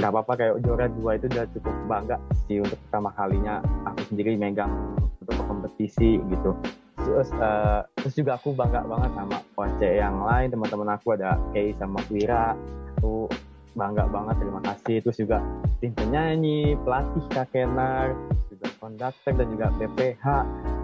nggak 0.06 0.22
apa-apa 0.22 0.32
kayak 0.38 0.54
juara 0.62 0.86
dua 0.86 1.18
itu 1.18 1.26
udah 1.26 1.44
cukup 1.50 1.74
bangga 1.90 2.16
sih 2.46 2.62
untuk 2.62 2.78
pertama 2.86 3.10
kalinya 3.18 3.58
aku 3.90 4.06
sendiri 4.06 4.38
megang 4.38 4.70
untuk 5.18 5.34
kompetisi 5.50 6.22
gitu. 6.30 6.54
Terus 7.02 7.26
eh, 7.34 7.82
terus 7.98 8.14
juga 8.14 8.38
aku 8.38 8.54
bangga 8.54 8.86
banget 8.86 9.10
sama 9.18 9.42
OC 9.58 9.80
yang 9.82 10.22
lain 10.22 10.54
teman-teman 10.54 10.94
aku 10.94 11.18
ada 11.18 11.34
Kay 11.50 11.74
sama 11.74 11.98
Wira. 12.06 12.54
Aku 13.02 13.26
bangga 13.74 14.06
banget 14.06 14.38
terima 14.38 14.62
kasih. 14.62 15.02
Terus 15.02 15.18
juga 15.18 15.42
tim 15.82 15.90
penyanyi 15.90 16.78
pelatih 16.86 17.26
Kak 17.34 17.50
Kenar 17.50 18.14
juga 18.46 18.66
konduktor 18.78 19.34
dan 19.34 19.46
juga 19.50 19.66
BPH 19.74 20.24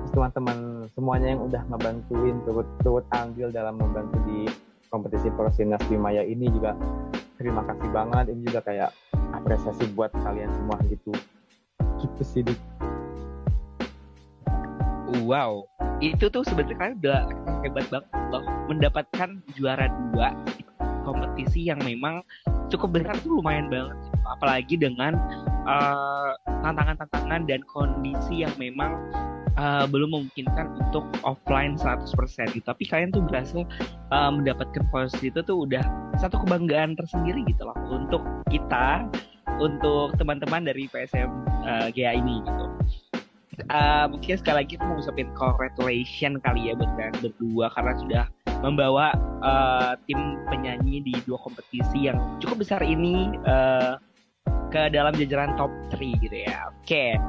terus 0.02 0.10
teman-teman 0.18 0.90
semuanya 0.98 1.38
yang 1.38 1.46
udah 1.46 1.62
ngebantuin 1.70 2.42
turut 2.42 2.66
turut 2.82 3.06
andil 3.14 3.54
dalam 3.54 3.78
membantu 3.78 4.18
di 4.26 4.50
kompetisi 4.90 5.30
Prosinas 5.30 5.78
Maya 5.94 6.26
ini 6.26 6.50
juga 6.50 6.74
terima 7.42 7.66
kasih 7.66 7.88
banget. 7.90 8.24
Ini 8.30 8.40
juga 8.46 8.60
kayak 8.62 8.90
apresiasi 9.32 9.88
buat 9.96 10.12
kalian 10.22 10.48
semua 10.52 10.78
gitu 10.88 11.12
gitu 12.02 12.22
sih 12.26 12.42
Dik. 12.42 12.60
Wow, 15.28 15.68
itu 16.00 16.26
tuh 16.32 16.42
sebenarnya 16.42 16.96
udah 16.98 17.20
hebat 17.62 17.86
banget 17.92 18.08
loh 18.32 18.44
mendapatkan 18.66 19.38
juara 19.54 19.86
dua 20.10 20.32
kompetisi 21.04 21.68
yang 21.68 21.78
memang 21.84 22.24
cukup 22.72 22.96
besar 22.96 23.14
tuh 23.20 23.36
lumayan 23.38 23.68
banget 23.68 23.92
gitu. 24.08 24.18
apalagi 24.32 24.74
dengan 24.80 25.12
eh, 25.68 26.30
tantangan-tantangan 26.64 27.44
dan 27.44 27.60
kondisi 27.68 28.42
yang 28.42 28.54
memang 28.56 28.96
eh, 29.58 29.84
belum 29.88 30.10
memungkinkan 30.12 30.66
untuk 30.78 31.04
offline 31.24 31.76
100% 31.76 32.08
gitu 32.52 32.64
tapi 32.64 32.84
kalian 32.88 33.10
tuh 33.12 33.24
berhasil 33.24 33.62
eh, 34.12 34.30
mendapatkan 34.30 34.84
posisi 34.92 35.32
itu 35.32 35.40
tuh 35.44 35.66
udah 35.68 35.82
satu 36.20 36.42
kebanggaan 36.44 36.94
tersendiri 36.96 37.42
gitu 37.48 37.66
loh 37.66 37.76
untuk 37.88 38.22
kita 38.52 39.06
untuk 39.60 40.16
teman-teman 40.16 40.64
dari 40.66 40.88
PSM 40.88 41.30
eh, 41.66 41.88
GA 41.92 42.12
ini 42.16 42.40
gitu 42.44 42.66
Uh, 43.68 44.08
mungkin 44.08 44.40
sekali 44.40 44.64
lagi 44.64 44.80
aku 44.80 44.84
mau 44.88 44.96
ngucapin 44.96 45.28
congratulation 45.36 46.40
kali 46.40 46.72
ya 46.72 46.74
buat 46.74 46.88
kalian 46.96 47.16
berdua 47.20 47.66
karena 47.76 47.92
sudah 48.00 48.24
membawa 48.64 49.12
uh, 49.44 49.92
tim 50.08 50.40
penyanyi 50.48 51.04
di 51.04 51.14
dua 51.28 51.36
kompetisi 51.36 52.08
yang 52.08 52.16
cukup 52.40 52.64
besar 52.64 52.80
ini 52.80 53.28
uh, 53.44 54.00
ke 54.72 54.88
dalam 54.88 55.12
jajaran 55.12 55.52
top 55.60 55.68
3 55.92 56.24
gitu 56.24 56.36
ya. 56.48 56.72
Oke. 56.72 57.20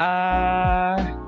Uh, 0.00 1.25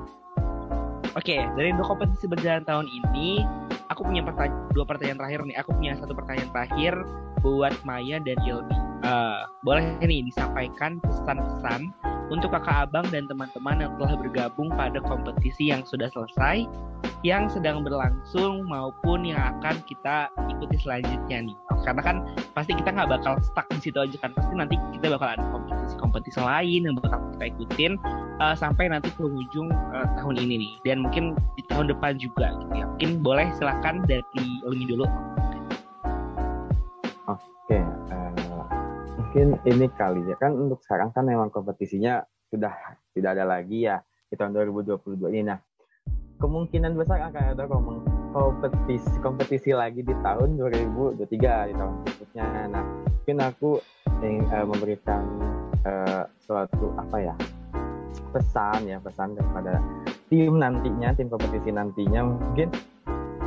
Oke, 1.17 1.41
dari 1.57 1.73
dua 1.73 1.85
kompetisi 1.89 2.29
berjalan 2.29 2.61
tahun 2.69 2.85
ini, 2.85 3.41
aku 3.89 4.05
punya 4.05 4.21
pertanya- 4.21 4.57
dua 4.77 4.85
pertanyaan 4.85 5.17
terakhir 5.17 5.39
nih. 5.45 5.57
Aku 5.57 5.69
punya 5.73 5.97
satu 5.97 6.13
pertanyaan 6.13 6.51
terakhir 6.53 6.93
buat 7.41 7.73
Maya 7.81 8.21
dan 8.21 8.37
Ilmi. 8.45 8.77
Uh, 8.99 9.47
boleh 9.63 9.95
nih 10.03 10.27
disampaikan 10.27 10.99
pesan-pesan 10.99 11.89
untuk 12.29 12.51
kakak 12.53 12.91
abang 12.91 13.07
dan 13.09 13.25
teman-teman 13.25 13.79
yang 13.79 13.93
telah 13.97 14.13
bergabung 14.19 14.69
pada 14.75 14.99
kompetisi 15.01 15.71
yang 15.71 15.81
sudah 15.87 16.11
selesai, 16.13 16.67
yang 17.25 17.49
sedang 17.49 17.81
berlangsung 17.81 18.67
maupun 18.69 19.25
yang 19.25 19.39
akan 19.57 19.81
kita 19.89 20.29
ikuti 20.51 20.77
selanjutnya 20.77 21.49
nih. 21.49 21.57
Karena 21.83 22.01
kan 22.03 22.15
pasti 22.53 22.75
kita 22.75 22.91
nggak 22.91 23.09
bakal 23.09 23.33
stuck 23.39 23.67
di 23.71 23.79
situ 23.79 23.97
aja 23.99 24.17
kan. 24.19 24.31
Pasti 24.35 24.53
nanti 24.55 24.75
kita 24.95 25.15
bakal 25.15 25.37
ada 25.37 25.43
kompetisi-kompetisi 25.51 26.39
lain 26.41 26.81
yang 26.87 26.95
bakal 26.99 27.19
kita 27.35 27.45
ikutin 27.55 27.91
uh, 28.43 28.55
sampai 28.55 28.91
nanti 28.91 29.09
ke 29.13 29.23
ujung 29.23 29.71
uh, 29.71 30.07
tahun 30.19 30.35
ini 30.43 30.55
nih. 30.67 30.73
Dan 30.83 31.07
mungkin 31.07 31.35
di 31.55 31.63
tahun 31.71 31.91
depan 31.91 32.19
juga 32.19 32.51
gitu 32.59 32.73
ya. 32.75 32.85
Mungkin 32.95 33.09
boleh 33.23 33.47
silakan 33.55 34.03
dari 34.05 34.45
Umi 34.67 34.85
dulu. 34.85 35.05
Oke 37.29 37.79
uh, 37.79 38.65
mungkin 39.19 39.47
ini 39.63 39.85
kali 39.95 40.21
ya. 40.27 40.35
Kan 40.37 40.57
untuk 40.57 40.83
sekarang 40.83 41.15
kan 41.15 41.23
memang 41.23 41.47
kompetisinya 41.53 42.23
sudah 42.49 42.73
tidak 43.15 43.37
ada 43.37 43.45
lagi 43.45 43.87
ya 43.87 44.01
di 44.27 44.35
tahun 44.35 44.57
2022 44.57 45.31
ini. 45.31 45.47
Nah 45.47 45.59
kemungkinan 46.39 46.95
besar 46.95 47.19
akan 47.29 47.43
ada 47.55 47.63
kompetisi 47.67 48.18
kompetisi 49.19 49.73
lagi 49.73 50.05
di 50.05 50.13
tahun 50.21 50.57
2023 50.57 51.17
di 51.69 51.73
tahun 51.73 51.93
berikutnya. 52.05 52.45
Nah, 52.69 52.83
mungkin 52.85 53.37
aku 53.41 53.71
ingin 54.21 54.45
uh, 54.49 54.65
memberikan 54.65 55.23
uh, 55.85 56.23
suatu 56.41 56.93
apa 56.97 57.17
ya 57.21 57.35
pesan 58.29 58.85
ya 58.85 58.97
pesan 59.01 59.33
kepada 59.33 59.81
tim 60.29 60.61
nantinya 60.61 61.13
tim 61.17 61.29
kompetisi 61.29 61.73
nantinya 61.73 62.25
mungkin 62.25 62.69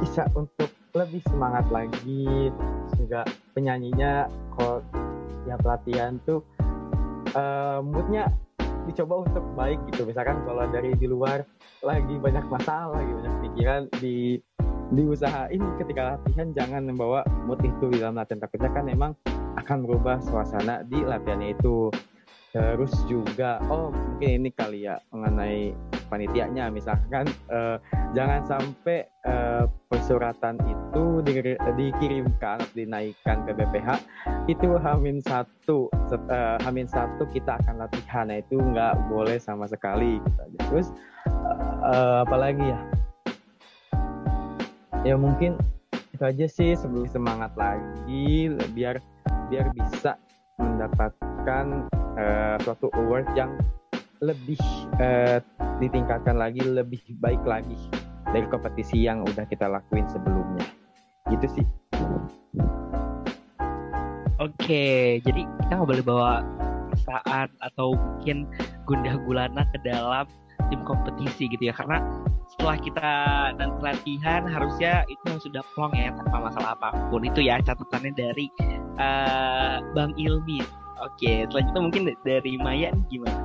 bisa 0.03 0.27
untuk 0.35 0.71
lebih 0.93 1.23
semangat 1.31 1.65
lagi 1.71 2.51
juga 2.99 3.23
penyanyinya 3.55 4.27
kalau 4.59 4.83
ya 5.47 5.55
pelatihan 5.59 6.19
tuh 6.27 6.43
uh, 7.39 7.79
moodnya 7.81 8.29
dicoba 8.87 9.23
untuk 9.23 9.45
baik 9.55 9.79
gitu 9.95 10.03
misalkan 10.03 10.43
kalau 10.43 10.67
dari 10.71 10.91
di 10.99 11.07
luar 11.07 11.47
lagi 11.87 12.19
banyak 12.19 12.43
masalah 12.51 12.99
lagi 12.99 13.11
banyak 13.15 13.35
pikiran 13.47 13.83
di 14.03 14.43
diusahain 14.93 15.63
ketika 15.81 16.17
latihan 16.17 16.53
jangan 16.53 16.85
membawa 16.85 17.25
mood 17.49 17.61
itu 17.65 17.89
di 17.89 17.99
dalam 18.01 18.21
latihan 18.21 18.45
takutnya 18.45 18.71
kan 18.71 18.85
memang 18.85 19.13
akan 19.57 19.85
merubah 19.85 20.21
suasana 20.21 20.85
di 20.85 21.01
latihannya 21.01 21.57
itu. 21.57 21.89
Terus 22.53 22.93
juga 23.09 23.65
oh 23.73 23.89
mungkin 23.89 24.45
ini 24.45 24.51
kali 24.53 24.85
ya 24.85 25.01
mengenai 25.09 25.73
panitianya. 26.13 26.69
Misalkan 26.69 27.25
uh, 27.49 27.81
jangan 28.13 28.45
sampai 28.45 29.09
uh, 29.25 29.65
persuratan 29.89 30.61
itu 30.69 31.25
di, 31.25 31.57
dikirimkan 31.57 32.61
dinaikkan 32.77 33.49
ke 33.49 33.57
BPH 33.57 34.05
itu 34.53 34.69
hamin 34.77 35.25
satu 35.25 35.89
set, 36.05 36.21
uh, 36.29 36.61
hamin 36.61 36.85
satu 36.85 37.25
kita 37.33 37.57
akan 37.65 37.89
latihan. 37.89 38.29
Nah 38.29 38.45
itu 38.45 38.61
nggak 38.61 39.09
boleh 39.09 39.41
sama 39.41 39.65
sekali 39.65 40.21
gitu 40.21 40.43
terus 40.69 40.93
uh, 41.25 41.81
uh, 41.89 42.17
apalagi 42.29 42.69
ya 42.69 42.81
ya 45.03 45.19
mungkin 45.19 45.59
itu 46.15 46.23
aja 46.23 46.47
sih 46.47 46.79
sebelum 46.79 47.11
semangat 47.11 47.51
lagi 47.59 48.51
biar 48.75 49.03
biar 49.51 49.67
bisa 49.75 50.15
mendapatkan 50.63 51.91
uh, 52.17 52.57
suatu 52.63 52.89
award 52.95 53.27
yang 53.35 53.59
lebih 54.23 54.61
uh, 55.03 55.43
ditingkatkan 55.83 56.39
lagi 56.39 56.63
lebih 56.63 57.03
baik 57.19 57.43
lagi 57.43 57.75
dari 58.31 58.47
kompetisi 58.47 59.03
yang 59.03 59.27
udah 59.27 59.45
kita 59.51 59.67
lakuin 59.67 60.07
sebelumnya. 60.09 60.65
Gitu 61.29 61.47
sih. 61.61 61.67
Oke 64.39 65.19
jadi 65.27 65.43
kita 65.47 65.73
nggak 65.75 65.91
boleh 65.91 66.07
bawa 66.07 66.33
perasaan 66.93 67.51
atau 67.63 67.99
mungkin 67.99 68.47
gundah 68.87 69.19
gulana 69.27 69.67
ke 69.75 69.79
dalam 69.83 70.27
tim 70.73 70.81
kompetisi 70.89 71.53
gitu 71.53 71.69
ya. 71.69 71.77
Karena 71.77 72.01
setelah 72.49 72.77
kita 72.81 73.11
nanti 73.61 73.79
latihan 73.85 74.49
harusnya 74.49 75.05
itu 75.13 75.37
sudah 75.37 75.61
plong 75.77 75.93
ya 75.93 76.09
tanpa 76.17 76.49
masalah 76.49 76.73
apa 76.73 76.97
pun. 77.13 77.21
Itu 77.29 77.45
ya 77.45 77.61
catatannya 77.61 78.17
dari 78.17 78.49
uh, 78.97 79.85
Bang 79.93 80.17
Ilmi. 80.17 80.65
Oke 81.05 81.45
selanjutnya 81.53 81.81
mungkin 81.85 82.03
dari 82.25 82.57
Maya 82.57 82.89
nih 82.97 83.05
gimana? 83.13 83.41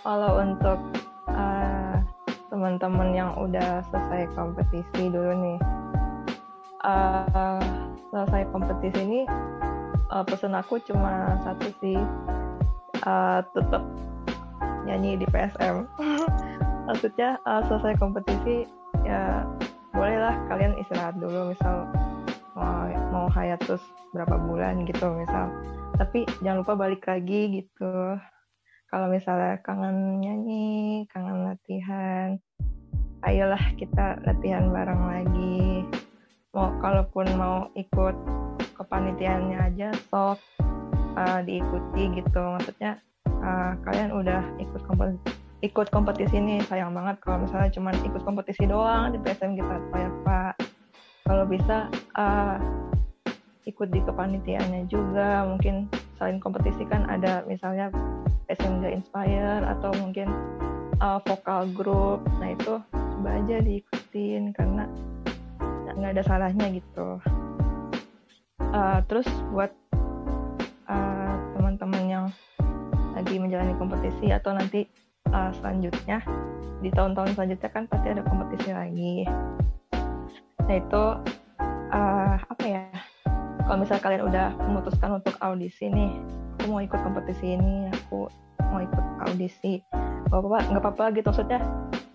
Kalau 0.00 0.40
untuk 0.40 0.80
uh, 1.28 2.00
teman-teman 2.48 3.12
yang 3.12 3.30
udah 3.36 3.84
selesai 3.92 4.32
kompetisi 4.32 5.12
dulu 5.12 5.32
nih. 5.36 5.58
Uh, 6.80 7.60
selesai 8.08 8.48
kompetisi 8.48 9.04
ini 9.04 9.20
uh, 10.08 10.24
pesan 10.24 10.56
aku 10.56 10.80
cuma 10.88 11.36
satu 11.44 11.68
sih. 11.84 12.00
Uh, 13.04 13.40
tetap 13.52 13.80
nyanyi 14.86 15.20
di 15.20 15.26
PSM 15.28 15.84
maksudnya 16.88 17.38
uh, 17.46 17.62
selesai 17.68 17.98
kompetisi 18.00 18.64
ya 19.06 19.44
bolehlah 19.94 20.34
kalian 20.46 20.78
istirahat 20.80 21.18
dulu 21.18 21.52
misal 21.52 21.88
mau 22.54 22.86
mau 23.10 23.26
hiatus 23.32 23.80
berapa 24.14 24.36
bulan 24.38 24.84
gitu 24.86 25.06
misal 25.14 25.50
tapi 25.96 26.24
jangan 26.40 26.64
lupa 26.64 26.74
balik 26.76 27.04
lagi 27.06 27.62
gitu 27.62 28.18
kalau 28.90 29.06
misalnya 29.06 29.62
kangen 29.62 30.18
nyanyi, 30.18 31.06
kangen 31.14 31.46
latihan, 31.46 32.34
ayolah 33.22 33.62
kita 33.78 34.18
latihan 34.26 34.66
bareng 34.66 35.02
lagi. 35.06 35.86
Mau 36.50 36.74
kalaupun 36.82 37.30
mau 37.38 37.70
ikut 37.78 38.18
kepanitiaannya 38.74 39.58
aja, 39.62 39.94
sok 40.10 40.42
uh, 41.14 41.40
diikuti 41.46 42.18
gitu. 42.18 42.42
Maksudnya 42.42 42.98
uh, 43.28 43.72
kalian 43.84 44.10
udah 44.14 44.42
ikut 44.60 44.82
kompetisi, 44.86 45.20
ikut 45.60 45.88
kompetisi 45.92 46.34
ini 46.40 46.60
sayang 46.64 46.96
banget 46.96 47.20
kalau 47.20 47.44
misalnya 47.44 47.70
cuma 47.72 47.90
ikut 47.92 48.22
kompetisi 48.24 48.64
doang 48.64 49.12
di 49.12 49.18
PSM 49.20 49.56
kita 49.58 49.76
kayak 49.92 50.12
Pak. 50.24 50.54
Kalau 51.28 51.44
bisa 51.46 51.86
uh, 52.18 52.56
ikut 53.68 53.88
di 53.92 54.00
kepanitiaannya 54.02 54.88
juga, 54.90 55.46
mungkin 55.46 55.86
selain 56.18 56.42
kompetisi 56.42 56.82
kan 56.88 57.06
ada 57.06 57.44
misalnya 57.46 57.92
SMG 58.50 58.92
Inspire 58.92 59.62
atau 59.62 59.94
mungkin 60.00 60.28
uh, 61.00 61.22
vokal 61.22 61.70
grup 61.72 62.20
nah 62.42 62.52
itu 62.52 62.82
coba 62.92 63.36
aja 63.36 63.60
diikutin 63.60 64.52
karena 64.56 64.84
nggak 65.96 66.12
ada 66.16 66.22
salahnya 66.24 66.66
gitu. 66.72 67.20
Uh, 68.70 69.02
terus 69.10 69.26
buat 69.52 69.72
uh, 70.88 71.19
lagi 73.20 73.36
menjalani 73.36 73.76
kompetisi 73.76 74.32
atau 74.32 74.56
nanti 74.56 74.88
uh, 75.28 75.52
selanjutnya. 75.60 76.24
Di 76.80 76.88
tahun-tahun 76.88 77.36
selanjutnya 77.36 77.68
kan 77.68 77.84
pasti 77.84 78.08
ada 78.08 78.24
kompetisi 78.24 78.72
lagi. 78.72 79.28
Nah 80.64 80.74
itu 80.80 81.04
uh, 81.92 82.34
apa 82.40 82.64
ya? 82.64 82.84
Kalau 83.68 83.76
misalnya 83.76 84.02
kalian 84.02 84.22
udah 84.24 84.46
memutuskan 84.66 85.20
untuk 85.20 85.36
audisi 85.38 85.86
nih 85.92 86.10
aku 86.60 86.76
mau 86.76 86.82
ikut 86.84 87.00
kompetisi 87.00 87.56
ini 87.56 87.88
aku 87.92 88.28
mau 88.72 88.80
ikut 88.80 89.04
audisi. 89.28 89.84
Nggak 90.28 90.40
apa-apa 90.40 90.60
nggak 90.72 90.82
apa-apa 90.82 91.04
gitu 91.16 91.26
maksudnya 91.28 91.60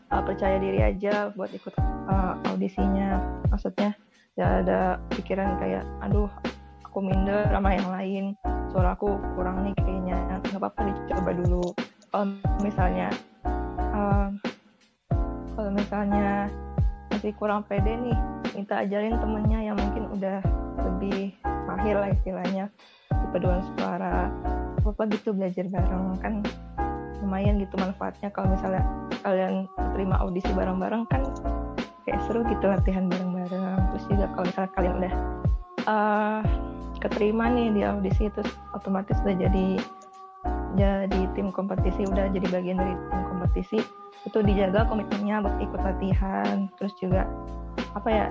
uh, 0.10 0.22
percaya 0.26 0.58
diri 0.58 0.80
aja 0.82 1.30
buat 1.38 1.54
ikut 1.54 1.74
uh, 2.10 2.34
audisinya. 2.50 3.22
Maksudnya 3.54 3.94
ya 4.36 4.66
ada 4.66 5.00
pikiran 5.14 5.62
kayak 5.62 5.86
aduh 6.04 6.28
aku 6.96 7.04
minder 7.04 7.44
sama 7.52 7.76
yang 7.76 7.92
lain. 7.92 8.26
Suara 8.72 8.96
aku 8.96 9.20
kurang 9.36 9.68
nih 9.68 9.76
kayaknya. 9.84 10.16
Nggak 10.48 10.64
apa-apa 10.64 10.96
dicoba 10.96 11.32
dulu. 11.36 11.66
Kalau 12.08 12.26
misalnya 12.64 13.12
uh, 13.92 14.32
kalau 15.60 15.76
misalnya 15.76 16.48
masih 17.12 17.36
kurang 17.36 17.68
pede 17.68 18.00
nih 18.00 18.16
minta 18.56 18.80
ajarin 18.80 19.20
temennya 19.20 19.60
yang 19.60 19.76
mungkin 19.76 20.08
udah 20.08 20.40
lebih 20.88 21.36
mahir 21.68 22.00
lah 22.00 22.16
istilahnya. 22.16 22.72
Di 23.12 23.28
paduan 23.36 23.60
suara. 23.76 24.32
Apa 24.80 25.04
gitu 25.12 25.36
belajar 25.36 25.68
bareng. 25.68 26.16
Kan 26.24 26.48
lumayan 27.20 27.60
gitu 27.60 27.76
manfaatnya. 27.76 28.32
Kalau 28.32 28.56
misalnya 28.56 28.88
kalian 29.20 29.68
terima 29.92 30.16
audisi 30.24 30.48
bareng-bareng 30.56 31.04
kan 31.12 31.28
kayak 32.08 32.24
seru 32.24 32.40
gitu 32.48 32.72
latihan 32.72 33.12
bareng-bareng. 33.12 33.84
Terus 33.92 34.04
juga 34.08 34.32
kalau 34.32 34.48
misalnya 34.48 34.72
kalian 34.80 34.96
udah 35.04 35.14
uh, 35.92 36.42
keterima 37.06 37.46
nih 37.54 37.70
di 37.70 37.82
audisi 37.86 38.28
terus 38.34 38.50
otomatis 38.74 39.18
udah 39.22 39.38
jadi 39.38 39.68
jadi 40.76 41.22
tim 41.38 41.54
kompetisi 41.56 42.04
udah 42.04 42.28
jadi 42.34 42.48
bagian 42.52 42.78
dari 42.82 42.94
tim 42.94 43.22
kompetisi. 43.32 43.80
Itu 44.26 44.42
dijaga 44.42 44.90
komitmennya 44.90 45.46
buat 45.46 45.58
ikut 45.62 45.82
latihan. 45.82 46.68
Terus 46.82 46.94
juga 47.00 47.30
apa 47.96 48.10
ya 48.10 48.26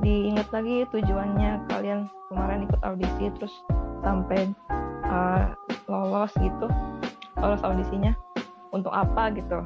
diingat 0.00 0.48
lagi 0.54 0.88
tujuannya 0.88 1.68
kalian 1.68 2.08
kemarin 2.32 2.64
ikut 2.64 2.80
audisi 2.80 3.28
terus 3.36 3.52
sampai 4.00 4.48
uh, 5.04 5.52
lolos 5.92 6.32
gitu 6.40 6.72
lolos 7.36 7.60
audisinya 7.60 8.16
untuk 8.72 8.94
apa 8.94 9.34
gitu. 9.36 9.60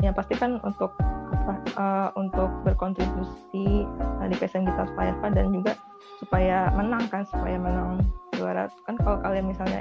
Yang 0.00 0.14
pasti 0.16 0.34
kan 0.34 0.58
untuk 0.64 0.90
apa 1.30 1.54
uh, 1.78 2.08
untuk 2.18 2.50
berkontribusi 2.66 3.86
uh, 4.18 4.26
di 4.26 4.34
PSM 4.34 4.66
supaya 4.66 5.14
apa 5.14 5.30
dan 5.30 5.54
juga 5.54 5.78
supaya 6.20 6.68
menang 6.76 7.08
kan 7.08 7.24
supaya 7.24 7.56
menang 7.56 8.04
juara. 8.36 8.68
Kan 8.84 9.00
kalau 9.00 9.16
kalian 9.24 9.48
misalnya 9.48 9.80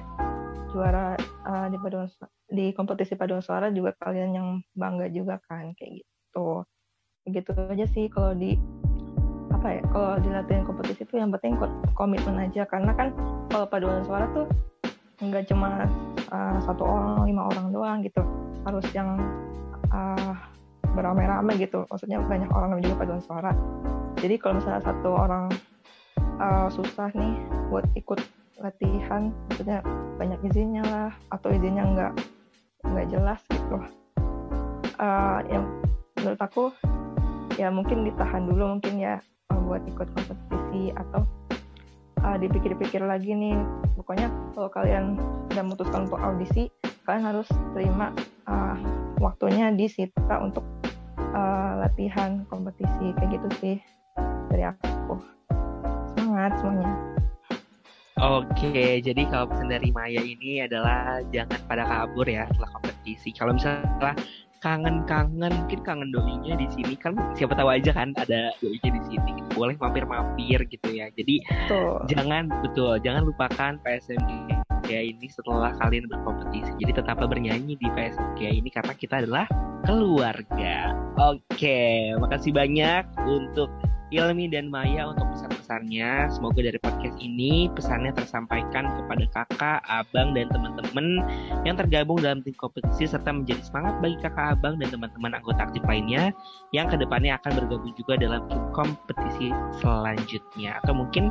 juara 0.71 1.19
uh, 1.43 1.67
di 1.67 1.75
paduan 1.75 2.07
di 2.49 2.71
kompetisi 2.71 3.19
paduan 3.19 3.43
suara 3.43 3.67
juga 3.69 3.91
kalian 3.99 4.31
yang 4.31 4.47
bangga 4.79 5.11
juga 5.11 5.35
kan 5.51 5.75
kayak 5.75 5.99
gitu. 5.99 6.63
Gitu 7.27 7.51
aja 7.51 7.85
sih 7.91 8.07
kalau 8.07 8.31
di 8.31 8.55
apa 9.51 9.75
ya 9.75 9.83
kalau 9.91 10.15
dilatih 10.23 10.63
kompetisi 10.63 11.03
itu 11.03 11.19
yang 11.19 11.35
penting 11.35 11.59
komitmen 11.91 12.39
aja. 12.39 12.63
Karena 12.63 12.95
kan 12.95 13.11
kalau 13.51 13.67
paduan 13.67 14.07
suara 14.07 14.31
tuh 14.31 14.47
nggak 15.19 15.51
cuma 15.51 15.83
uh, 16.31 16.57
satu 16.63 16.87
orang 16.87 17.27
lima 17.27 17.51
orang 17.51 17.67
doang 17.75 17.99
gitu. 17.99 18.23
Harus 18.63 18.87
yang 18.95 19.19
uh, 19.91 20.31
beramai-ramai 20.95 21.59
gitu. 21.59 21.83
Maksudnya 21.91 22.23
banyak 22.23 22.47
orang 22.55 22.79
juga 22.79 23.03
paduan 23.03 23.19
suara. 23.19 23.51
Jadi 24.19 24.35
kalau 24.39 24.59
misalnya 24.59 24.83
satu 24.83 25.15
orang 25.15 25.51
uh, 26.39 26.67
susah 26.71 27.11
nih 27.13 27.35
buat 27.69 27.85
ikut 27.93 28.19
latihan. 28.59 29.31
Maksudnya 29.51 29.83
banyak 30.19 30.39
izinnya 30.51 30.83
lah 30.83 31.11
atau 31.31 31.51
izinnya 31.51 31.83
nggak 31.85 32.13
nggak 32.87 33.07
jelas 33.11 33.39
gitu. 33.51 33.77
Uh, 34.99 35.39
yang 35.47 35.63
menurut 36.19 36.41
aku 36.43 36.63
ya 37.55 37.71
mungkin 37.71 38.03
ditahan 38.07 38.47
dulu 38.47 38.79
mungkin 38.79 38.99
ya 38.99 39.23
uh, 39.51 39.59
buat 39.63 39.83
ikut 39.87 40.07
kompetisi 40.11 40.91
atau 40.95 41.23
uh, 42.23 42.37
dipikir-pikir 42.39 43.03
lagi 43.03 43.35
nih. 43.35 43.55
Pokoknya 43.95 44.27
kalau 44.55 44.69
kalian 44.71 45.19
udah 45.51 45.63
memutuskan 45.63 46.07
untuk 46.07 46.19
audisi 46.19 46.71
kalian 47.07 47.25
harus 47.25 47.47
terima 47.73 48.11
uh, 48.45 48.77
waktunya 49.17 49.71
di 49.73 49.87
Sita 49.87 50.39
untuk 50.39 50.63
uh, 51.31 51.79
latihan 51.79 52.43
kompetisi. 52.51 53.15
Kayak 53.15 53.39
gitu 53.39 53.49
sih 53.63 53.75
dari 54.51 54.67
aku 54.67 55.38
semangat 56.39 56.53
semuanya. 56.63 56.95
Oke, 58.19 58.99
jadi 58.99 59.21
kalau 59.31 59.47
pesan 59.47 59.71
dari 59.71 59.95
Maya 59.95 60.19
ini 60.19 60.63
adalah 60.63 61.23
jangan 61.31 61.59
pada 61.71 61.83
kabur 61.87 62.27
ya 62.27 62.47
setelah 62.51 62.71
kompetisi. 62.79 63.31
Kalau 63.31 63.55
misalnya 63.55 64.11
kangen-kangen 64.59 65.51
mungkin 65.55 65.79
kangen 65.87 66.11
dolinya 66.11 66.59
di 66.59 66.67
sini. 66.67 66.99
Kan 66.99 67.15
siapa 67.35 67.55
tahu 67.55 67.71
aja 67.71 67.95
kan 67.95 68.11
ada 68.19 68.51
dolinya 68.59 68.91
di 68.91 69.01
sini. 69.07 69.31
Boleh 69.55 69.79
mampir-mampir 69.79 70.67
gitu 70.67 70.87
ya. 70.91 71.07
Jadi 71.15 71.47
betul. 71.47 72.03
jangan 72.11 72.51
betul 72.59 72.99
jangan 72.99 73.23
lupakan 73.23 73.71
PSMG 73.87 74.59
ini 74.89 75.27
setelah 75.31 75.71
kalian 75.79 76.11
berkompetisi. 76.11 76.75
Jadi 76.75 76.91
tetaplah 76.99 77.27
bernyanyi 77.31 77.79
di 77.79 77.87
PSMG 77.87 78.51
ini 78.51 78.67
karena 78.67 78.93
kita 78.99 79.23
adalah 79.23 79.47
keluarga. 79.87 80.91
Oke 81.15 82.11
makasih 82.19 82.51
banyak 82.51 83.07
untuk 83.31 83.71
Ilmi 84.09 84.49
dan 84.49 84.73
Maya 84.73 85.13
untuk 85.13 85.29
pesan-pesannya. 85.33 86.33
Semoga 86.33 86.59
dari 86.65 86.79
podcast 86.81 87.17
ini 87.21 87.69
pesannya 87.73 88.09
tersampaikan 88.17 88.89
kepada 88.97 89.25
kakak, 89.33 89.79
abang, 89.85 90.33
dan 90.33 90.49
teman-teman 90.49 91.21
yang 91.61 91.77
tergabung 91.77 92.17
dalam 92.17 92.41
tim 92.41 92.57
kompetisi 92.57 93.05
serta 93.05 93.29
menjadi 93.29 93.61
semangat 93.61 94.01
bagi 94.01 94.17
kakak, 94.17 94.57
abang, 94.57 94.81
dan 94.81 94.89
teman-teman 94.89 95.37
anggota 95.37 95.61
aktif 95.69 95.85
lainnya 95.85 96.33
yang 96.73 96.89
ke 96.89 96.97
depannya 96.97 97.37
akan 97.37 97.51
bergabung 97.65 97.93
juga 97.93 98.17
dalam 98.17 98.41
tim 98.49 98.61
kompetisi 98.73 99.53
selanjutnya. 99.77 100.81
Atau 100.81 100.97
mungkin 100.97 101.29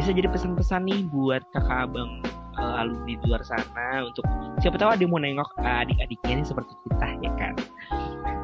bisa 0.00 0.16
jadi 0.16 0.32
pesan-pesan 0.32 0.88
nih 0.88 1.04
buat 1.12 1.44
kakak, 1.52 1.92
abang, 1.92 2.24
uh, 2.56 2.80
alumni 2.80 3.14
di 3.16 3.24
luar 3.28 3.44
sana 3.44 4.08
untuk 4.08 4.24
siapa 4.60 4.80
tahu 4.80 4.96
ada 4.96 5.02
yang 5.04 5.12
mau 5.12 5.20
nengok 5.20 5.50
uh, 5.60 5.84
adik-adiknya 5.84 6.40
ini 6.40 6.44
seperti 6.44 6.72
kita 6.88 7.08
ya 7.20 7.32
kan. 7.36 7.54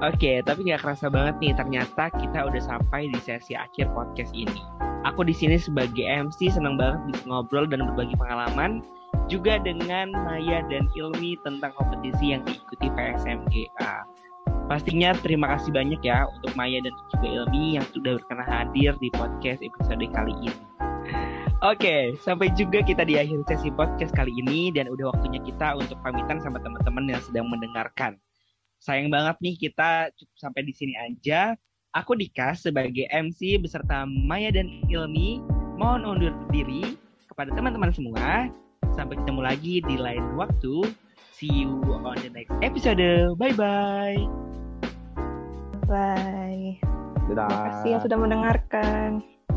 Oke, 0.03 0.43
tapi 0.43 0.67
nggak 0.67 0.83
kerasa 0.83 1.07
banget 1.07 1.39
nih 1.39 1.55
ternyata 1.55 2.11
kita 2.19 2.43
udah 2.43 2.59
sampai 2.59 3.07
di 3.07 3.23
sesi 3.23 3.55
akhir 3.55 3.87
podcast 3.95 4.35
ini. 4.35 4.59
Aku 5.07 5.23
di 5.23 5.31
sini 5.31 5.55
sebagai 5.55 6.03
MC 6.03 6.51
senang 6.51 6.75
banget 6.75 7.15
bisa 7.15 7.23
ngobrol 7.31 7.71
dan 7.71 7.87
berbagi 7.87 8.19
pengalaman 8.19 8.83
juga 9.31 9.63
dengan 9.63 10.11
Maya 10.11 10.67
dan 10.67 10.91
Ilmi 10.99 11.39
tentang 11.47 11.71
kompetisi 11.79 12.35
yang 12.35 12.43
diikuti 12.43 12.91
PSMGA. 12.91 13.95
Pastinya 14.67 15.15
terima 15.23 15.55
kasih 15.55 15.71
banyak 15.71 16.03
ya 16.03 16.27
untuk 16.27 16.51
Maya 16.59 16.83
dan 16.83 16.95
juga 17.15 17.47
Ilmi 17.47 17.79
yang 17.79 17.87
sudah 17.95 18.19
berkenan 18.19 18.49
hadir 18.51 18.99
di 18.99 19.07
podcast 19.15 19.63
episode 19.63 20.03
kali 20.11 20.35
ini. 20.43 20.63
Oke, 21.63 22.19
sampai 22.19 22.51
juga 22.59 22.83
kita 22.83 23.07
di 23.07 23.23
akhir 23.23 23.47
sesi 23.47 23.71
podcast 23.71 24.11
kali 24.19 24.35
ini 24.35 24.75
dan 24.75 24.91
udah 24.91 25.15
waktunya 25.15 25.39
kita 25.47 25.79
untuk 25.79 25.95
pamitan 26.03 26.43
sama 26.43 26.59
teman-teman 26.59 27.07
yang 27.07 27.23
sedang 27.23 27.47
mendengarkan 27.47 28.19
sayang 28.83 29.15
banget 29.15 29.39
nih 29.39 29.55
kita 29.55 30.11
cukup 30.19 30.37
sampai 30.37 30.67
di 30.67 30.75
sini 30.75 30.99
aja. 30.99 31.55
Aku 31.95 32.19
Dika 32.19 32.57
sebagai 32.59 33.07
MC 33.15 33.63
beserta 33.63 34.03
Maya 34.09 34.51
dan 34.51 34.83
Ilmi 34.91 35.39
mohon 35.79 36.03
undur 36.03 36.35
diri 36.51 36.99
kepada 37.31 37.55
teman-teman 37.55 37.95
semua. 37.95 38.51
Sampai 38.93 39.17
ketemu 39.23 39.41
lagi 39.47 39.75
di 39.87 39.97
lain 39.97 40.35
waktu. 40.35 40.91
See 41.33 41.65
you 41.65 41.79
on 42.03 42.19
the 42.21 42.31
next 42.35 42.53
episode. 42.61 43.01
Bye-bye. 43.39 44.19
Bye. 45.87 46.81
Dadah. 47.31 47.49
Terima 47.49 47.65
kasih 47.71 47.89
yang 47.89 48.03
sudah 48.03 48.19
mendengarkan. 48.19 49.09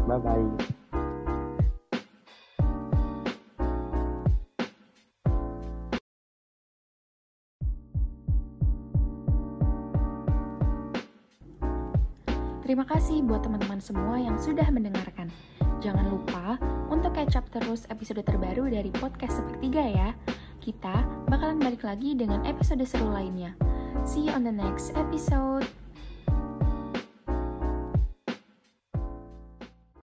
Bye-bye. 0.05 1.04
Terima 12.75 12.91
kasih 12.91 13.23
buat 13.23 13.39
teman-teman 13.39 13.79
semua 13.79 14.19
yang 14.19 14.35
sudah 14.35 14.67
mendengarkan. 14.67 15.31
Jangan 15.79 16.11
lupa 16.11 16.59
untuk 16.91 17.15
catch 17.15 17.39
up 17.39 17.47
terus 17.47 17.87
episode 17.87 18.19
terbaru 18.19 18.67
dari 18.67 18.91
podcast 18.91 19.39
Sepertiga 19.39 19.79
ya. 19.79 20.11
Kita 20.59 21.07
bakalan 21.31 21.55
balik 21.55 21.87
lagi 21.87 22.19
dengan 22.19 22.43
episode 22.43 22.83
seru 22.83 23.07
lainnya. 23.07 23.55
See 24.03 24.27
you 24.27 24.35
on 24.35 24.43
the 24.43 24.51
next 24.51 24.91
episode. 24.99 25.63